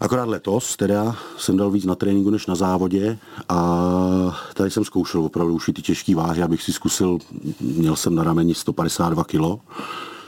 Akorát 0.00 0.28
letos 0.28 0.76
teda 0.76 1.16
jsem 1.38 1.56
dal 1.56 1.70
víc 1.70 1.84
na 1.84 1.94
tréninku 1.94 2.30
než 2.30 2.46
na 2.46 2.54
závodě 2.54 3.18
a 3.48 4.38
tady 4.54 4.70
jsem 4.70 4.84
zkoušel 4.84 5.24
opravdu 5.24 5.54
už 5.54 5.70
ty 5.74 5.82
těžké 5.82 6.14
váhy, 6.14 6.42
abych 6.42 6.62
si 6.62 6.72
zkusil, 6.72 7.18
měl 7.60 7.96
jsem 7.96 8.14
na 8.14 8.24
rameni 8.24 8.54
152 8.54 9.24
kg, 9.24 9.62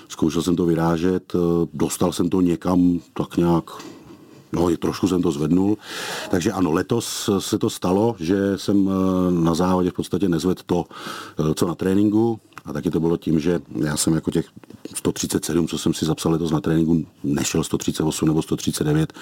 zkoušel 0.08 0.42
jsem 0.42 0.56
to 0.56 0.66
vyrážet, 0.66 1.32
dostal 1.74 2.12
jsem 2.12 2.28
to 2.28 2.40
někam 2.40 3.00
tak 3.14 3.36
nějak 3.36 3.64
No, 4.54 4.68
je, 4.68 4.76
trošku 4.76 5.08
jsem 5.08 5.22
to 5.22 5.32
zvednul. 5.32 5.78
Takže 6.30 6.52
ano, 6.52 6.72
letos 6.72 7.30
se 7.38 7.58
to 7.58 7.70
stalo, 7.70 8.16
že 8.18 8.58
jsem 8.58 8.90
na 9.30 9.54
závodě 9.54 9.90
v 9.90 9.94
podstatě 9.94 10.28
nezvedl 10.28 10.62
to, 10.66 10.84
co 11.54 11.66
na 11.66 11.74
tréninku. 11.74 12.40
A 12.64 12.72
taky 12.72 12.90
to 12.90 13.00
bylo 13.00 13.16
tím, 13.16 13.40
že 13.40 13.60
já 13.74 13.96
jsem 13.96 14.14
jako 14.14 14.30
těch 14.30 14.46
137, 14.94 15.68
co 15.68 15.78
jsem 15.78 15.94
si 15.94 16.04
zapsal 16.04 16.32
letos 16.32 16.50
na 16.50 16.60
tréninku, 16.60 17.06
nešel 17.24 17.64
138 17.64 18.28
nebo 18.28 18.42
139 18.42 19.12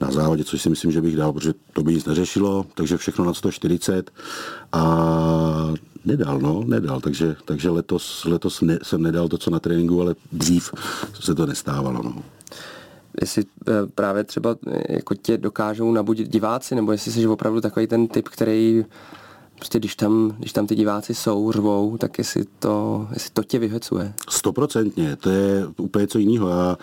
na 0.00 0.10
závodě, 0.10 0.44
což 0.44 0.62
si 0.62 0.70
myslím, 0.70 0.92
že 0.92 1.00
bych 1.00 1.16
dal, 1.16 1.32
protože 1.32 1.54
to 1.72 1.82
by 1.82 1.94
nic 1.94 2.04
neřešilo, 2.04 2.66
takže 2.74 2.96
všechno 2.96 3.24
na 3.24 3.34
140 3.34 4.10
a 4.72 5.74
nedal, 6.04 6.40
no, 6.40 6.64
nedal, 6.66 7.00
takže, 7.00 7.36
takže 7.44 7.70
letos, 7.70 8.24
letos 8.24 8.60
ne, 8.60 8.78
jsem 8.82 9.02
nedal 9.02 9.28
to, 9.28 9.38
co 9.38 9.50
na 9.50 9.60
tréninku, 9.60 10.00
ale 10.00 10.14
dřív 10.32 10.70
se 11.20 11.34
to 11.34 11.46
nestávalo, 11.46 12.02
no. 12.02 12.22
Jestli 13.20 13.44
eh, 13.68 13.72
právě 13.94 14.24
třeba 14.24 14.56
eh, 14.66 14.92
jako 14.92 15.14
tě 15.14 15.38
dokážou 15.38 15.92
nabudit 15.92 16.28
diváci, 16.28 16.74
nebo 16.74 16.92
jestli 16.92 17.12
jsi 17.12 17.26
opravdu 17.26 17.60
takový 17.60 17.86
ten 17.86 18.08
typ, 18.08 18.28
který 18.28 18.84
prostě 19.56 19.78
když 19.78 19.96
tam, 19.96 20.34
když 20.38 20.52
tam 20.52 20.66
ty 20.66 20.74
diváci 20.74 21.14
jsou, 21.14 21.52
řvou, 21.52 21.96
tak 21.96 22.18
jestli 22.18 22.44
to, 22.58 23.06
jestli 23.12 23.30
to 23.30 23.42
tě 23.42 23.58
vyhecuje. 23.58 24.14
Stoprocentně, 24.30 25.16
to 25.16 25.30
je 25.30 25.66
úplně 25.76 26.06
co 26.06 26.18
jiného. 26.18 26.48
Já 26.48 26.78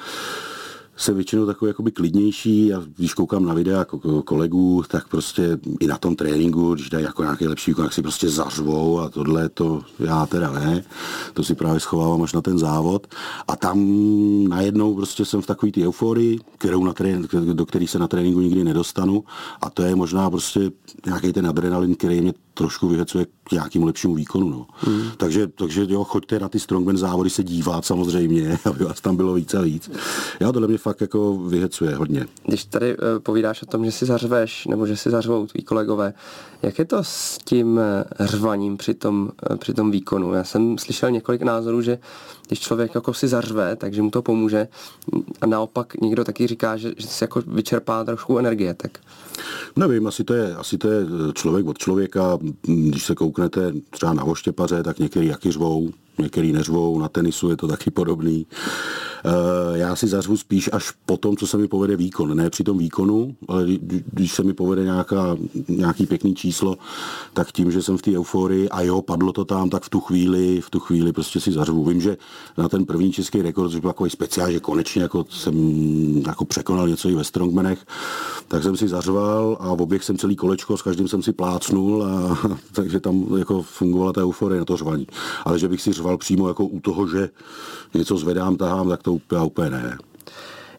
jsem 0.97 1.15
většinou 1.15 1.45
takový 1.45 1.69
jakoby 1.69 1.91
klidnější 1.91 2.73
a 2.73 2.83
když 2.97 3.13
koukám 3.13 3.45
na 3.45 3.53
videa 3.53 3.86
kolegů, 4.25 4.83
tak 4.88 5.07
prostě 5.07 5.57
i 5.79 5.88
na 5.88 5.97
tom 5.97 6.15
tréninku, 6.15 6.73
když 6.73 6.89
dají 6.89 7.05
jako 7.05 7.23
nějaký 7.23 7.47
lepší 7.47 7.71
výkon, 7.71 7.86
tak 7.86 7.93
si 7.93 8.01
prostě 8.01 8.29
zařvou 8.29 8.99
a 8.99 9.09
tohle 9.09 9.49
to 9.49 9.81
já 9.99 10.25
teda 10.25 10.51
ne. 10.51 10.83
To 11.33 11.43
si 11.43 11.55
právě 11.55 11.79
schovávám 11.79 12.21
až 12.21 12.33
na 12.33 12.41
ten 12.41 12.59
závod. 12.59 13.07
A 13.47 13.55
tam 13.55 13.77
najednou 14.49 14.95
prostě 14.95 15.25
jsem 15.25 15.41
v 15.41 15.45
takové 15.47 15.71
ty 15.71 15.88
euforii, 15.88 16.39
kterou 16.57 16.83
na 16.83 16.93
trén, 16.93 17.27
do 17.53 17.65
který 17.65 17.88
se 17.88 17.99
na 17.99 18.07
tréninku 18.07 18.41
nikdy 18.41 18.63
nedostanu. 18.63 19.23
A 19.62 19.69
to 19.69 19.83
je 19.83 19.95
možná 19.95 20.29
prostě 20.29 20.71
nějaký 21.05 21.33
ten 21.33 21.47
adrenalin, 21.47 21.95
který 21.95 22.21
mě 22.21 22.33
trošku 22.54 22.88
vyhecuje 22.88 23.26
k 23.44 23.52
nějakému 23.52 23.86
lepšímu 23.86 24.16
výkonu. 24.16 24.50
No. 24.50 24.66
Mm. 24.88 25.02
Takže, 25.18 25.48
takže 25.48 25.86
jo, 25.89 26.04
choďte 26.04 26.39
na 26.39 26.50
ty 26.50 26.60
strongman 26.60 26.98
závody 26.98 27.30
se 27.30 27.44
dívat 27.44 27.86
samozřejmě, 27.86 28.60
aby 28.66 28.86
vás 28.86 29.02
tam 29.02 29.16
bylo 29.16 29.34
víc 29.34 29.54
a 29.54 29.62
víc. 29.62 29.92
Já 30.39 30.52
tohle 30.52 30.68
mě 30.68 30.78
fakt 30.78 31.02
jako 31.02 31.38
vyhecuje 31.38 31.96
hodně. 31.96 32.26
Když 32.46 32.66
tady 32.66 32.98
uh, 32.98 33.04
povídáš 33.24 33.62
o 33.62 33.66
tom, 33.66 33.86
že 33.86 33.92
si 33.92 34.06
zařveš, 34.06 34.68
nebo 34.68 34.88
že 34.88 34.98
si 34.98 35.10
zařvou 35.10 35.48
tví 35.48 35.63
kolegové, 35.63 36.13
jak 36.62 36.80
je 36.80 36.86
to 36.86 36.98
s 37.02 37.38
tím 37.38 37.80
eh, 37.80 38.04
řvaním 38.20 38.78
při 38.78 38.94
tom, 38.94 39.32
uh, 39.52 39.58
při 39.58 39.74
tom 39.74 39.92
výkonu? 39.92 40.34
Já 40.34 40.44
jsem 40.44 40.78
slyšel 40.78 41.12
několik 41.12 41.42
názorů, 41.42 41.82
že 41.82 42.00
když 42.48 42.60
člověk 42.60 42.96
jako 42.96 43.13
si 43.13 43.28
zařve, 43.28 43.76
takže 43.76 44.02
mu 44.02 44.12
to 44.12 44.22
pomůže 44.22 44.68
a 45.42 45.46
naopak 45.46 45.94
někdo 46.02 46.24
taky 46.24 46.48
říká, 46.48 46.78
že, 46.78 46.94
že 46.98 47.08
si 47.08 47.24
jako 47.24 47.42
vyčerpá 47.48 48.04
trošku 48.04 48.38
energie. 48.38 48.74
Tak 48.74 49.00
Nevím, 49.76 50.08
asi 50.08 50.24
to, 50.24 50.34
je, 50.34 50.56
asi 50.56 50.78
to 50.78 50.89
je 50.89 51.06
člověk 51.34 51.68
od 51.68 51.78
člověka. 51.78 52.38
Když 52.62 53.03
se 53.03 53.15
kouknete 53.15 53.73
třeba 53.89 54.13
na 54.13 54.23
oštěpaře, 54.23 54.84
tak 54.84 54.99
některý 54.99 55.27
jaký 55.27 55.51
řvou, 55.51 55.89
některý 56.19 56.51
neřvou, 56.51 56.99
na 56.99 57.10
tenisu 57.10 57.49
je 57.49 57.58
to 57.58 57.67
taky 57.67 57.91
podobný. 57.91 58.45
Eh, 59.25 59.77
já 59.77 59.95
si 59.95 60.07
zařvu 60.07 60.38
spíš 60.38 60.69
až 60.73 60.91
po 61.05 61.17
tom, 61.17 61.38
co 61.38 61.47
se 61.47 61.57
mi 61.57 61.67
povede 61.67 61.95
výkon. 61.95 62.36
Ne 62.36 62.49
při 62.49 62.63
tom 62.63 62.77
výkonu, 62.77 63.36
ale 63.47 63.65
když 64.13 64.33
se 64.33 64.43
mi 64.43 64.53
povede 64.53 64.83
nějaká, 64.83 65.38
nějaký 65.67 66.05
pěkný 66.05 66.36
číslo, 66.36 66.75
tak 67.33 67.51
tím, 67.51 67.71
že 67.71 67.81
jsem 67.81 67.97
v 67.97 68.01
té 68.01 68.12
euforii 68.12 68.69
a 68.69 68.81
jo, 68.81 69.01
padlo 69.01 69.31
to 69.31 69.45
tam, 69.45 69.69
tak 69.69 69.83
v 69.83 69.89
tu 69.89 69.99
chvíli, 69.99 70.62
v 70.62 70.69
tu 70.69 70.79
chvíli 70.79 71.13
prostě 71.13 71.39
si 71.39 71.51
zařvu. 71.51 71.86
Vím, 71.86 72.01
že 72.01 72.17
na 72.57 72.69
ten 72.69 72.86
první 72.86 73.12
český 73.12 73.41
rekord, 73.41 73.71
což 73.71 73.79
byl 73.79 73.89
takový 73.89 74.09
speciál, 74.09 74.51
že 74.51 74.59
konečně 74.59 75.01
jako 75.01 75.25
jsem 75.29 75.55
jako 76.27 76.45
překonal 76.45 76.88
něco 76.88 77.09
i 77.09 77.15
ve 77.15 77.23
strongmanech, 77.23 77.86
tak 78.47 78.63
jsem 78.63 78.77
si 78.77 78.88
zařval 78.88 79.57
a 79.59 79.73
v 79.73 79.81
oběh 79.81 80.03
jsem 80.03 80.17
celý 80.17 80.36
kolečko, 80.36 80.77
s 80.77 80.81
každým 80.81 81.07
jsem 81.07 81.23
si 81.23 81.33
plácnul 81.33 82.03
a 82.03 82.38
takže 82.71 82.99
tam 82.99 83.38
jako 83.38 83.62
fungovala 83.62 84.13
ta 84.13 84.21
euforie 84.21 84.59
na 84.59 84.65
to 84.65 84.77
řvaní. 84.77 85.07
Ale 85.45 85.59
že 85.59 85.67
bych 85.67 85.81
si 85.81 85.93
řval 85.93 86.17
přímo 86.17 86.47
jako 86.47 86.65
u 86.65 86.79
toho, 86.79 87.07
že 87.07 87.29
něco 87.93 88.17
zvedám, 88.17 88.55
tahám, 88.55 88.89
tak 88.89 89.03
to 89.03 89.12
úplně, 89.13 89.41
úplně 89.41 89.69
ne. 89.69 89.97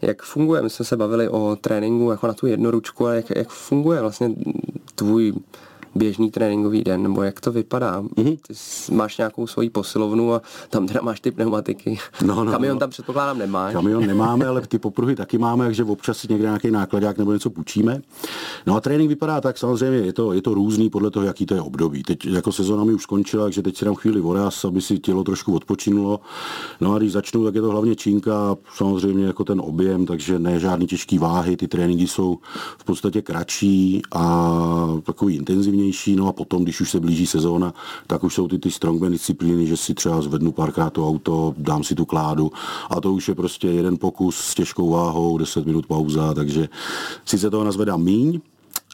Jak 0.02 0.22
funguje, 0.22 0.62
my 0.62 0.70
jsme 0.70 0.84
se 0.84 0.96
bavili 0.96 1.28
o 1.28 1.56
tréninku 1.60 2.10
jako 2.10 2.26
na 2.26 2.32
tu 2.32 2.46
jednoručku, 2.46 3.06
ale 3.06 3.16
jak, 3.16 3.36
jak 3.36 3.48
funguje 3.48 4.00
vlastně 4.00 4.30
tvůj 4.94 5.32
běžný 5.94 6.30
tréninkový 6.30 6.84
den, 6.84 7.02
nebo 7.02 7.22
jak 7.22 7.40
to 7.40 7.52
vypadá? 7.52 8.02
Mm-hmm. 8.02 8.38
Ty 8.46 8.54
máš 8.94 9.18
nějakou 9.18 9.46
svoji 9.46 9.70
posilovnu 9.70 10.34
a 10.34 10.42
tam 10.70 10.86
teda 10.86 11.00
máš 11.02 11.20
ty 11.20 11.30
pneumatiky. 11.30 11.98
No, 12.24 12.44
no, 12.44 12.52
Kamion 12.52 12.76
no. 12.76 12.80
tam 12.80 12.90
předpokládám 12.90 13.38
nemáš. 13.38 13.72
Kamion 13.72 14.06
nemáme, 14.06 14.46
ale 14.46 14.60
ty 14.60 14.78
popruhy 14.78 15.16
taky 15.16 15.38
máme, 15.38 15.64
takže 15.64 15.84
občas 15.84 16.18
si 16.18 16.26
někde 16.30 16.46
nějaký 16.46 16.70
nákladák 16.70 17.18
nebo 17.18 17.32
něco 17.32 17.50
půjčíme. 17.50 18.02
No 18.66 18.76
a 18.76 18.80
trénink 18.80 19.08
vypadá 19.08 19.40
tak, 19.40 19.58
samozřejmě 19.58 19.98
je 19.98 20.12
to, 20.12 20.32
je 20.32 20.42
to 20.42 20.54
různý 20.54 20.90
podle 20.90 21.10
toho, 21.10 21.26
jaký 21.26 21.46
to 21.46 21.54
je 21.54 21.60
období. 21.60 22.02
Teď 22.02 22.26
jako 22.26 22.52
sezona 22.52 22.84
mi 22.84 22.94
už 22.94 23.02
skončila, 23.02 23.44
takže 23.44 23.62
teď 23.62 23.76
si 23.76 23.84
dám 23.84 23.94
chvíli 23.94 24.20
voraz, 24.20 24.64
aby 24.64 24.80
si 24.80 24.98
tělo 24.98 25.24
trošku 25.24 25.54
odpočinulo. 25.54 26.20
No 26.80 26.94
a 26.94 26.98
když 26.98 27.12
začnu, 27.12 27.44
tak 27.44 27.54
je 27.54 27.60
to 27.60 27.70
hlavně 27.70 27.96
čínka, 27.96 28.56
samozřejmě 28.76 29.26
jako 29.26 29.44
ten 29.44 29.60
objem, 29.60 30.06
takže 30.06 30.38
ne 30.38 30.60
žádný 30.60 30.86
těžký 30.86 31.18
váhy, 31.18 31.56
ty 31.56 31.68
tréninky 31.68 32.06
jsou 32.06 32.38
v 32.78 32.84
podstatě 32.84 33.22
kratší 33.22 34.02
a 34.12 34.54
takový 35.02 35.36
intenzivní 35.36 35.83
intenzivnější, 35.84 36.16
no 36.16 36.28
a 36.28 36.32
potom, 36.32 36.64
když 36.64 36.80
už 36.80 36.90
se 36.90 37.00
blíží 37.00 37.26
sezóna, 37.26 37.74
tak 38.06 38.24
už 38.24 38.34
jsou 38.34 38.48
ty, 38.48 38.58
ty 38.58 38.70
strongman 38.70 39.12
disciplíny, 39.12 39.66
že 39.66 39.76
si 39.76 39.94
třeba 39.94 40.22
zvednu 40.22 40.52
párkrát 40.52 40.90
to 40.90 41.08
auto, 41.08 41.54
dám 41.58 41.84
si 41.84 41.94
tu 41.94 42.04
kládu 42.04 42.52
a 42.90 43.00
to 43.00 43.12
už 43.12 43.28
je 43.28 43.34
prostě 43.34 43.68
jeden 43.68 43.96
pokus 43.96 44.36
s 44.36 44.54
těžkou 44.54 44.90
váhou, 44.90 45.38
10 45.38 45.66
minut 45.66 45.86
pauza, 45.86 46.34
takže 46.34 46.68
si 47.24 47.38
se 47.38 47.50
toho 47.50 47.64
nazvedám 47.64 48.02
míň, 48.02 48.40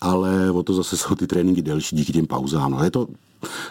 ale 0.03 0.51
o 0.51 0.63
to 0.63 0.75
zase 0.75 0.97
jsou 0.97 1.15
ty 1.15 1.27
tréninky 1.27 1.63
delší 1.63 1.97
díky 1.97 2.13
těm 2.13 2.27
pauzám. 2.27 2.73
No, 2.73 2.85
je 2.85 2.91
to 2.91 3.09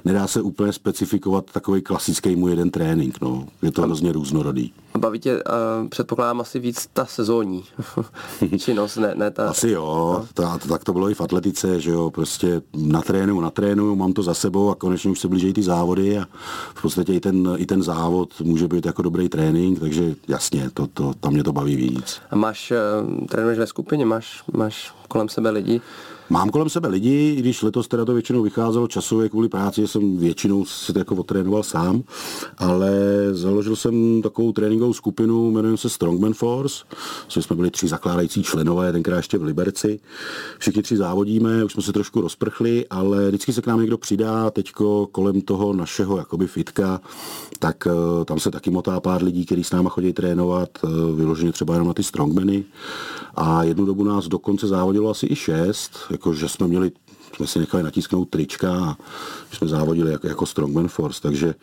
nedá 0.05 0.27
se 0.27 0.41
úplně 0.41 0.73
specifikovat 0.73 1.45
takový 1.51 1.81
klasický 1.81 2.35
mu 2.35 2.47
jeden 2.47 2.71
trénink. 2.71 3.21
No. 3.21 3.47
Je 3.61 3.71
to 3.71 3.81
hrozně 3.81 4.11
různorodý. 4.11 4.73
Baví 4.97 5.19
tě, 5.19 5.33
uh, 5.33 5.87
předpokládám 5.87 6.41
asi 6.41 6.59
víc 6.59 6.89
ta 6.93 7.05
sezónní 7.05 7.63
činnost, 8.57 8.95
ne, 8.95 9.13
ne 9.15 9.31
ta... 9.31 9.49
Asi 9.49 9.69
jo, 9.69 10.15
no. 10.19 10.27
ta, 10.33 10.57
tak 10.57 10.83
to 10.83 10.93
bylo 10.93 11.09
i 11.09 11.13
v 11.13 11.21
atletice, 11.21 11.81
že 11.81 11.91
jo, 11.91 12.09
prostě 12.09 12.61
na 12.73 13.01
trénu, 13.01 13.41
na 13.41 13.49
trénu, 13.49 13.95
mám 13.95 14.13
to 14.13 14.23
za 14.23 14.33
sebou 14.33 14.69
a 14.69 14.75
konečně 14.75 15.11
už 15.11 15.19
se 15.19 15.27
blíží 15.27 15.53
ty 15.53 15.63
závody 15.63 16.19
a 16.19 16.25
v 16.73 16.81
podstatě 16.81 17.13
i 17.13 17.19
ten, 17.19 17.49
i 17.57 17.65
ten 17.65 17.83
závod 17.83 18.41
může 18.41 18.67
být 18.67 18.85
jako 18.85 19.01
dobrý 19.01 19.29
trénink, 19.29 19.79
takže 19.79 20.15
jasně, 20.27 20.69
to, 20.73 20.87
to, 20.87 21.13
tam 21.19 21.33
mě 21.33 21.43
to 21.43 21.53
baví 21.53 21.75
víc. 21.75 22.21
A 22.31 22.35
máš, 22.35 22.73
uh, 23.11 23.25
trénuješ 23.27 23.59
ve 23.59 23.67
skupině, 23.67 24.05
máš, 24.05 24.43
máš 24.53 24.93
kolem 25.07 25.29
sebe 25.29 25.49
lidi, 25.49 25.81
Mám 26.31 26.49
kolem 26.49 26.69
sebe 26.69 26.87
lidi, 26.87 27.35
když 27.35 27.61
letos 27.61 27.87
teda 27.87 28.05
to 28.05 28.13
většinou 28.13 28.41
vycházelo 28.41 28.87
časově 28.87 29.29
kvůli 29.29 29.49
práci, 29.49 29.87
jsem 29.87 30.17
většinou 30.17 30.65
si 30.65 30.93
to 30.93 30.99
jako 30.99 31.15
otrénoval 31.15 31.63
sám, 31.63 32.03
ale 32.57 32.91
založil 33.31 33.75
jsem 33.75 34.21
takovou 34.21 34.51
tréninkovou 34.51 34.93
skupinu, 34.93 35.51
jmenujeme 35.51 35.77
se 35.77 35.89
Strongman 35.89 36.33
Force, 36.33 36.83
což 37.27 37.45
jsme 37.45 37.55
byli 37.55 37.71
tři 37.71 37.87
zakládající 37.87 38.43
členové, 38.43 38.91
tenkrát 38.91 39.17
ještě 39.17 39.37
v 39.37 39.43
Liberci. 39.43 39.99
Všichni 40.57 40.81
tři 40.81 40.97
závodíme, 40.97 41.63
už 41.63 41.73
jsme 41.73 41.83
se 41.83 41.93
trošku 41.93 42.21
rozprchli, 42.21 42.85
ale 42.89 43.27
vždycky 43.27 43.53
se 43.53 43.61
k 43.61 43.67
nám 43.67 43.79
někdo 43.79 43.97
přidá, 43.97 44.51
teďko 44.51 45.07
kolem 45.11 45.41
toho 45.41 45.73
našeho 45.73 46.17
jakoby 46.17 46.47
fitka, 46.47 47.01
tak 47.59 47.87
eh, 47.87 48.25
tam 48.25 48.39
se 48.39 48.51
taky 48.51 48.69
motá 48.69 48.99
pár 48.99 49.23
lidí, 49.23 49.45
kteří 49.45 49.63
s 49.63 49.71
náma 49.71 49.89
chodí 49.89 50.13
trénovat, 50.13 50.69
eh, 50.83 50.87
vyloženě 51.15 51.51
třeba 51.51 51.73
jenom 51.73 51.87
na 51.87 51.93
ty 51.93 52.03
strongmeny. 52.03 52.63
A 53.35 53.63
jednu 53.63 53.85
dobu 53.85 54.03
nás 54.03 54.27
dokonce 54.27 54.67
závodilo 54.67 55.09
asi 55.09 55.27
i 55.29 55.35
šest, 55.35 55.99
jakože 56.19 56.49
jsme 56.49 56.67
měli 56.67 56.91
jsme 57.35 57.47
si 57.47 57.59
nechali 57.59 57.83
natisknout 57.83 58.29
trička 58.29 58.73
a 58.73 58.97
jsme 59.51 59.67
závodili 59.67 60.11
jako, 60.11 60.27
jako 60.27 60.45
Strongman 60.45 60.87
Force, 60.87 61.21
takže 61.21 61.55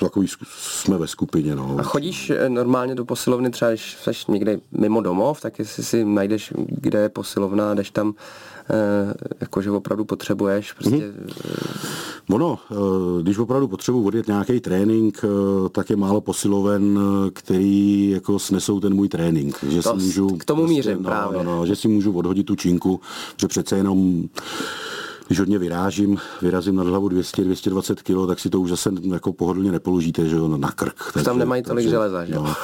takový 0.00 0.28
jsme 0.46 0.98
ve 0.98 1.06
skupině. 1.06 1.54
No. 1.54 1.76
A 1.78 1.82
chodíš 1.82 2.30
eh, 2.30 2.48
normálně 2.48 2.94
do 2.94 3.04
posilovny 3.04 3.50
třeba, 3.50 3.70
když 3.70 3.96
jsi 4.12 4.32
někde 4.32 4.60
mimo 4.72 5.00
domov, 5.00 5.40
tak 5.40 5.58
jestli 5.58 5.84
si 5.84 6.04
najdeš, 6.04 6.52
kde 6.56 6.98
je 6.98 7.08
posilovna, 7.08 7.74
jdeš 7.74 7.90
tam, 7.90 8.14
eh, 8.70 9.14
jakože 9.40 9.70
opravdu 9.70 10.04
potřebuješ. 10.04 10.72
Prostě... 10.72 10.96
Mm-hmm. 10.96 12.17
Ono, 12.30 12.58
když 13.22 13.38
opravdu 13.38 13.68
potřebuji 13.68 14.06
odjet 14.06 14.26
nějaký 14.26 14.60
trénink, 14.60 15.24
tak 15.72 15.90
je 15.90 15.96
málo 15.96 16.20
posiloven, 16.20 17.00
který 17.32 18.10
jako 18.10 18.38
snesou 18.38 18.80
ten 18.80 18.94
můj 18.94 19.08
trénink. 19.08 19.64
Že 19.68 19.82
to, 19.82 19.90
si 19.90 20.04
můžu, 20.04 20.36
k 20.36 20.44
tomu 20.44 20.62
prostě, 20.62 20.74
mířím 20.74 21.02
no, 21.02 21.10
právě. 21.10 21.44
No, 21.44 21.44
no, 21.44 21.66
že 21.66 21.76
si 21.76 21.88
můžu 21.88 22.12
odhodit 22.12 22.46
tu 22.46 22.56
činku, 22.56 23.00
že 23.36 23.48
přece 23.48 23.76
jenom 23.76 24.28
když 25.28 25.38
hodně 25.38 25.58
vyrážím, 25.58 26.18
vyrazím 26.42 26.76
nad 26.76 26.86
hlavu 26.86 27.08
200-220 27.08 27.94
kg, 27.94 28.28
tak 28.28 28.38
si 28.38 28.50
to 28.50 28.60
už 28.60 28.70
zase 28.70 28.90
jako 29.12 29.32
pohodlně 29.32 29.72
nepoložíte, 29.72 30.28
že 30.28 30.36
jo, 30.36 30.48
na 30.48 30.70
krk. 30.70 31.10
Takže, 31.12 31.24
tam 31.24 31.38
nemají 31.38 31.62
tolik 31.62 31.76
takže, 31.76 31.90
železa, 31.90 32.24
že 32.24 32.34
jo? 32.34 32.42
No, 32.42 32.54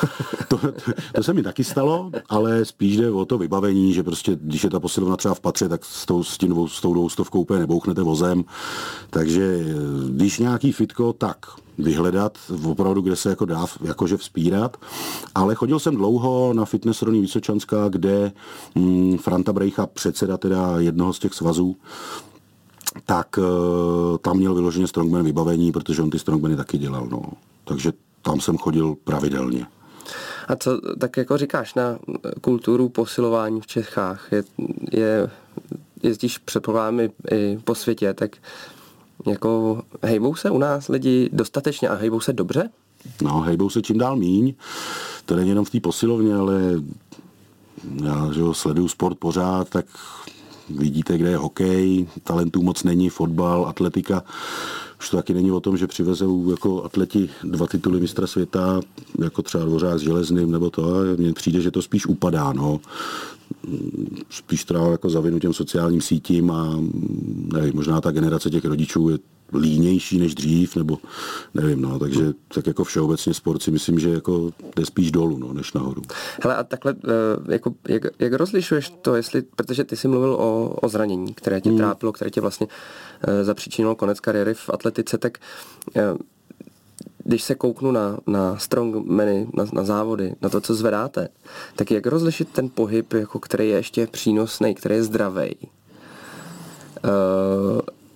to, 0.48 0.58
to, 0.58 0.72
to, 1.14 1.22
se 1.22 1.32
mi 1.32 1.42
taky 1.42 1.64
stalo, 1.64 2.10
ale 2.28 2.64
spíš 2.64 2.96
jde 2.96 3.10
o 3.10 3.24
to 3.24 3.38
vybavení, 3.38 3.94
že 3.94 4.02
prostě, 4.02 4.38
když 4.40 4.64
je 4.64 4.70
ta 4.70 4.80
posilovna 4.80 5.16
třeba 5.16 5.34
v 5.34 5.40
patře, 5.40 5.68
tak 5.68 5.84
s 5.84 6.06
tou, 6.06 6.24
s 6.24 6.38
tím, 6.38 6.68
s 6.68 6.80
tou 6.80 6.94
dvoustovkou 6.94 7.40
úplně 7.40 7.60
nebouchnete 7.60 8.02
vozem. 8.02 8.44
Takže 9.10 9.64
když 10.10 10.38
nějaký 10.38 10.72
fitko, 10.72 11.12
tak 11.12 11.46
vyhledat 11.78 12.38
opravdu, 12.64 13.00
kde 13.00 13.16
se 13.16 13.30
jako 13.30 13.44
dá 13.44 13.66
jakože 13.84 14.16
vzpírat. 14.16 14.76
Ale 15.34 15.54
chodil 15.54 15.78
jsem 15.78 15.96
dlouho 15.96 16.52
na 16.52 16.64
fitness 16.64 17.02
Roní 17.02 17.20
Vysočanská, 17.20 17.88
kde 17.88 18.32
mm, 18.74 19.18
Franta 19.18 19.52
Brejcha, 19.52 19.86
předseda 19.86 20.36
teda 20.36 20.78
jednoho 20.78 21.12
z 21.12 21.18
těch 21.18 21.34
svazů, 21.34 21.76
tak 23.06 23.38
uh, 23.38 23.44
tam 24.18 24.36
měl 24.36 24.54
vyloženě 24.54 24.86
strongman 24.86 25.24
vybavení, 25.24 25.72
protože 25.72 26.02
on 26.02 26.10
ty 26.10 26.18
strongmany 26.18 26.56
taky 26.56 26.78
dělal. 26.78 27.06
No. 27.10 27.22
Takže 27.64 27.92
tam 28.22 28.40
jsem 28.40 28.58
chodil 28.58 28.96
pravidelně. 29.04 29.66
A 30.48 30.56
co 30.56 30.80
tak 30.98 31.16
jako 31.16 31.36
říkáš 31.36 31.74
na 31.74 31.98
kulturu 32.40 32.88
posilování 32.88 33.60
v 33.60 33.66
Čechách? 33.66 34.32
Je, 34.32 34.44
je, 34.92 35.30
jezdíš 36.02 36.38
předpokládám 36.38 37.00
i, 37.00 37.10
i 37.30 37.58
po 37.64 37.74
světě, 37.74 38.14
tak 38.14 38.36
jako 39.26 39.82
hejbou 40.02 40.34
se 40.34 40.50
u 40.50 40.58
nás 40.58 40.88
lidi 40.88 41.30
dostatečně 41.32 41.88
a 41.88 41.94
hejbou 41.94 42.20
se 42.20 42.32
dobře? 42.32 42.70
No, 43.22 43.40
hejbou 43.40 43.70
se 43.70 43.82
čím 43.82 43.98
dál 43.98 44.16
míň. 44.16 44.54
To 45.26 45.36
není 45.36 45.48
jenom 45.48 45.64
v 45.64 45.70
té 45.70 45.80
posilovně, 45.80 46.34
ale 46.34 46.60
já 48.04 48.32
že 48.32 48.40
jo, 48.40 48.54
sleduju 48.54 48.88
sport 48.88 49.18
pořád, 49.18 49.68
tak 49.68 49.86
vidíte, 50.70 51.18
kde 51.18 51.30
je 51.30 51.36
hokej, 51.36 52.06
talentů 52.22 52.62
moc 52.62 52.84
není, 52.84 53.08
fotbal, 53.08 53.66
atletika. 53.68 54.24
Už 54.98 55.10
to 55.10 55.16
taky 55.16 55.34
není 55.34 55.52
o 55.52 55.60
tom, 55.60 55.76
že 55.76 55.86
přivezou 55.86 56.50
jako 56.50 56.84
atleti 56.84 57.30
dva 57.42 57.66
tituly 57.66 58.00
mistra 58.00 58.26
světa, 58.26 58.80
jako 59.22 59.42
třeba 59.42 59.64
Dvořák 59.64 59.98
s 59.98 60.02
Železným 60.02 60.50
nebo 60.50 60.70
to. 60.70 60.82
Mně 61.16 61.32
přijde, 61.32 61.60
že 61.60 61.70
to 61.70 61.82
spíš 61.82 62.06
upadá. 62.06 62.52
No. 62.52 62.80
Spíš 64.30 64.64
třeba 64.64 64.90
jako 64.90 65.10
zavinu 65.10 65.38
těm 65.38 65.52
sociálním 65.52 66.00
sítím 66.00 66.50
a 66.50 66.80
nevím, 67.52 67.72
možná 67.74 68.00
ta 68.00 68.10
generace 68.10 68.50
těch 68.50 68.64
rodičů 68.64 69.08
je 69.08 69.18
línější 69.52 70.18
než 70.18 70.34
dřív, 70.34 70.76
nebo 70.76 70.98
nevím, 71.54 71.80
no, 71.82 71.98
takže 71.98 72.32
tak 72.54 72.66
jako 72.66 72.84
všeobecně 72.84 73.34
sport 73.34 73.62
si 73.62 73.70
myslím, 73.70 73.98
že 73.98 74.10
jako 74.10 74.50
jde 74.76 74.86
spíš 74.86 75.12
dolů, 75.12 75.38
no, 75.38 75.52
než 75.52 75.72
nahoru. 75.72 76.02
Hele, 76.42 76.56
a 76.56 76.64
takhle, 76.64 76.94
eh, 77.04 77.52
jako, 77.52 77.74
jak, 77.88 78.02
jak 78.18 78.32
rozlišuješ 78.32 78.92
to, 79.02 79.14
jestli, 79.14 79.42
protože 79.42 79.84
ty 79.84 79.96
jsi 79.96 80.08
mluvil 80.08 80.34
o, 80.34 80.68
o 80.68 80.88
zranění, 80.88 81.34
které 81.34 81.60
tě 81.60 81.68
hmm. 81.68 81.78
trápilo, 81.78 82.12
které 82.12 82.30
tě 82.30 82.40
vlastně 82.40 82.66
e, 83.22 83.44
zapříčinilo 83.44 83.94
konec 83.94 84.20
kariéry 84.20 84.54
v 84.54 84.70
atletice, 84.70 85.18
tak 85.18 85.38
e, 85.96 86.02
když 87.24 87.42
se 87.42 87.54
kouknu 87.54 87.92
na, 87.92 88.18
na 88.26 88.58
strongmeny, 88.58 89.48
na, 89.54 89.64
na 89.72 89.84
závody, 89.84 90.34
na 90.42 90.48
to, 90.48 90.60
co 90.60 90.74
zvedáte, 90.74 91.28
tak 91.76 91.90
jak 91.90 92.06
rozlišit 92.06 92.48
ten 92.48 92.68
pohyb, 92.68 93.12
jako 93.12 93.38
který 93.38 93.68
je 93.68 93.76
ještě 93.76 94.06
přínosný, 94.06 94.74
který 94.74 94.94
je 94.94 95.02
zdravý? 95.02 95.56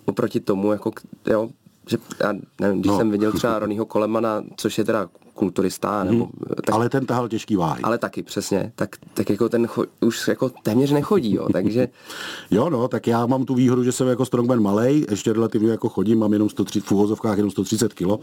Oproti 0.09 0.41
tomu, 0.41 0.73
jako, 0.73 0.93
jo, 1.27 1.49
že 1.87 1.99
já 2.21 2.33
nevím, 2.61 2.81
když 2.81 2.91
no. 2.91 2.99
jsem 2.99 3.11
viděl 3.11 3.33
třeba 3.33 3.59
Ronnieho 3.59 3.87
Kolemana, 3.87 4.45
což 4.57 4.79
je 4.79 4.85
teda 4.85 5.09
kulturista, 5.35 6.05
nebo... 6.05 6.25
Hmm. 6.25 6.33
Tak, 6.65 6.75
ale 6.75 6.89
ten 6.89 7.07
tahal 7.07 7.29
těžký 7.29 7.57
váhy. 7.57 7.83
Ale 7.83 7.99
taky, 7.99 8.23
přesně. 8.23 8.73
Tak, 8.75 8.97
tak 9.15 9.31
jako 9.31 9.49
ten 9.49 9.67
cho, 9.67 9.85
už 10.01 10.29
jako 10.29 10.49
téměř 10.63 10.91
nechodí, 10.91 11.35
jo, 11.35 11.49
takže... 11.53 11.89
jo, 12.51 12.71
no, 12.71 12.89
tak 12.89 13.07
já 13.07 13.27
mám 13.27 13.45
tu 13.45 13.55
výhodu, 13.55 13.85
že 13.85 13.93
jsem 13.93 14.09
jako 14.09 14.25
strongman 14.25 14.63
malej, 14.63 15.07
ještě 15.11 15.33
relativně 15.33 15.71
jako 15.71 15.89
chodím, 15.89 16.19
mám 16.19 16.33
jenom 16.33 16.49
130, 16.49 16.87
v 16.87 16.93
uvozovkách 16.93 17.37
jenom 17.37 17.51
130 17.51 17.93
kilo, 17.93 18.21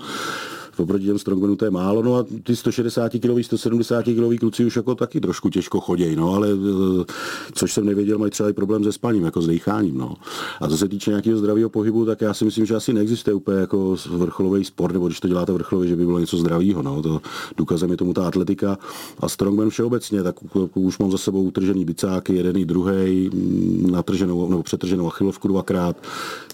oproti 0.80 1.06
těm 1.06 1.20
strongmanům 1.20 1.58
to 1.58 1.66
je 1.66 1.72
málo, 1.72 2.04
no 2.04 2.16
a 2.16 2.26
ty 2.44 2.56
160 2.56 3.12
kg, 3.12 3.46
170 3.46 4.04
kg 4.04 4.40
kluci 4.40 4.66
už 4.66 4.76
jako 4.76 4.96
taky 4.96 5.22
trošku 5.22 5.50
těžko 5.50 5.80
chodí, 5.80 6.16
no, 6.16 6.34
ale 6.34 6.50
eh, 6.52 7.06
což 7.54 7.74
jsem 7.74 7.86
nevěděl, 7.86 8.18
mají 8.18 8.32
třeba 8.32 8.50
i 8.50 8.54
problém 8.54 8.84
se 8.84 8.92
spaním, 8.92 9.24
jako 9.24 9.42
s 9.42 9.48
dýcháním, 9.48 9.98
no. 9.98 10.14
A 10.62 10.68
co 10.70 10.78
se 10.78 10.88
týče 10.88 11.10
nějakého 11.12 11.38
zdravého 11.38 11.70
pohybu, 11.70 12.06
tak 12.06 12.22
já 12.22 12.34
si 12.34 12.46
myslím, 12.46 12.66
že 12.66 12.76
asi 12.76 12.94
neexistuje 12.94 13.34
úplně 13.34 13.60
jako 13.60 13.96
vrcholový 14.10 14.66
sport, 14.66 14.94
nebo 14.94 15.08
když 15.08 15.20
to 15.20 15.28
děláte 15.28 15.54
vrcholově, 15.54 15.90
že 15.90 15.96
by 15.96 16.06
bylo 16.06 16.20
něco 16.20 16.38
zdravého, 16.38 16.84
no. 16.84 17.02
To 17.02 17.22
důkazem 17.58 17.92
je 17.92 17.98
tomu 17.98 18.14
ta 18.14 18.28
atletika 18.28 18.78
a 19.20 19.30
strongman 19.30 19.70
všeobecně, 19.70 20.24
tak 20.24 20.36
už 20.74 20.98
mám 20.98 21.12
za 21.12 21.18
sebou 21.18 21.44
utržený 21.44 21.86
bicáky, 21.86 22.36
jeden 22.36 22.58
i 22.58 22.66
druhý, 22.66 23.30
mm, 23.34 23.92
natrženou 23.92 24.50
nebo 24.50 24.64
přetrženou 24.64 25.08
achilovku 25.08 25.48
dvakrát, 25.48 25.98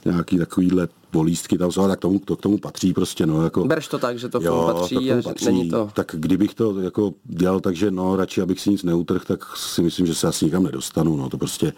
nějaký 0.06 0.38
takovýhle 0.38 0.88
bolístky 1.12 1.58
tam 1.58 1.72
jsou, 1.72 1.88
tak 1.88 2.00
tomu, 2.00 2.20
to 2.20 2.36
k 2.36 2.42
tomu 2.42 2.58
patří 2.58 2.94
prostě, 2.94 3.26
no, 3.26 3.44
jako. 3.44 3.66
Bereš 3.66 3.88
to 3.88 4.00
tak, 4.00 4.20
že 4.20 4.30
to 4.30 4.40
k 4.40 4.44
tomu 4.44 4.58
jo, 4.58 4.74
patří, 4.74 4.96
to 4.96 5.02
k 5.02 5.08
tomu 5.08 5.20
a 5.20 5.24
patří, 5.24 5.46
není 5.46 5.70
to. 5.70 5.90
Tak 5.94 6.16
kdybych 6.18 6.54
to 6.54 6.80
jako 6.80 7.14
dělal 7.24 7.60
tak, 7.60 7.76
že 7.76 7.92
no, 7.92 8.16
radši 8.16 8.42
abych 8.42 8.60
si 8.60 8.70
nic 8.70 8.84
neutrhl, 8.84 9.26
tak 9.28 9.58
si 9.58 9.82
myslím, 9.82 10.06
že 10.06 10.16
se 10.16 10.28
asi 10.28 10.46
nikam 10.46 10.64
nedostanu, 10.64 11.16
no, 11.16 11.30
to 11.30 11.38
prostě, 11.38 11.74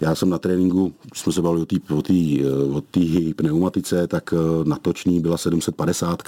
já 0.00 0.14
jsem 0.14 0.30
na 0.30 0.38
tréninku, 0.38 0.94
jsme 1.14 1.32
se 1.32 1.42
bavili 1.42 1.62
o 1.62 1.66
té 1.66 1.76
o 1.94 2.02
tý, 2.02 2.44
o 2.72 2.80
tý 2.80 3.34
pneumatice, 3.34 4.06
tak 4.06 4.34
eh, 4.36 4.68
natoční 4.68 5.20
byla 5.20 5.36
750 5.36 6.22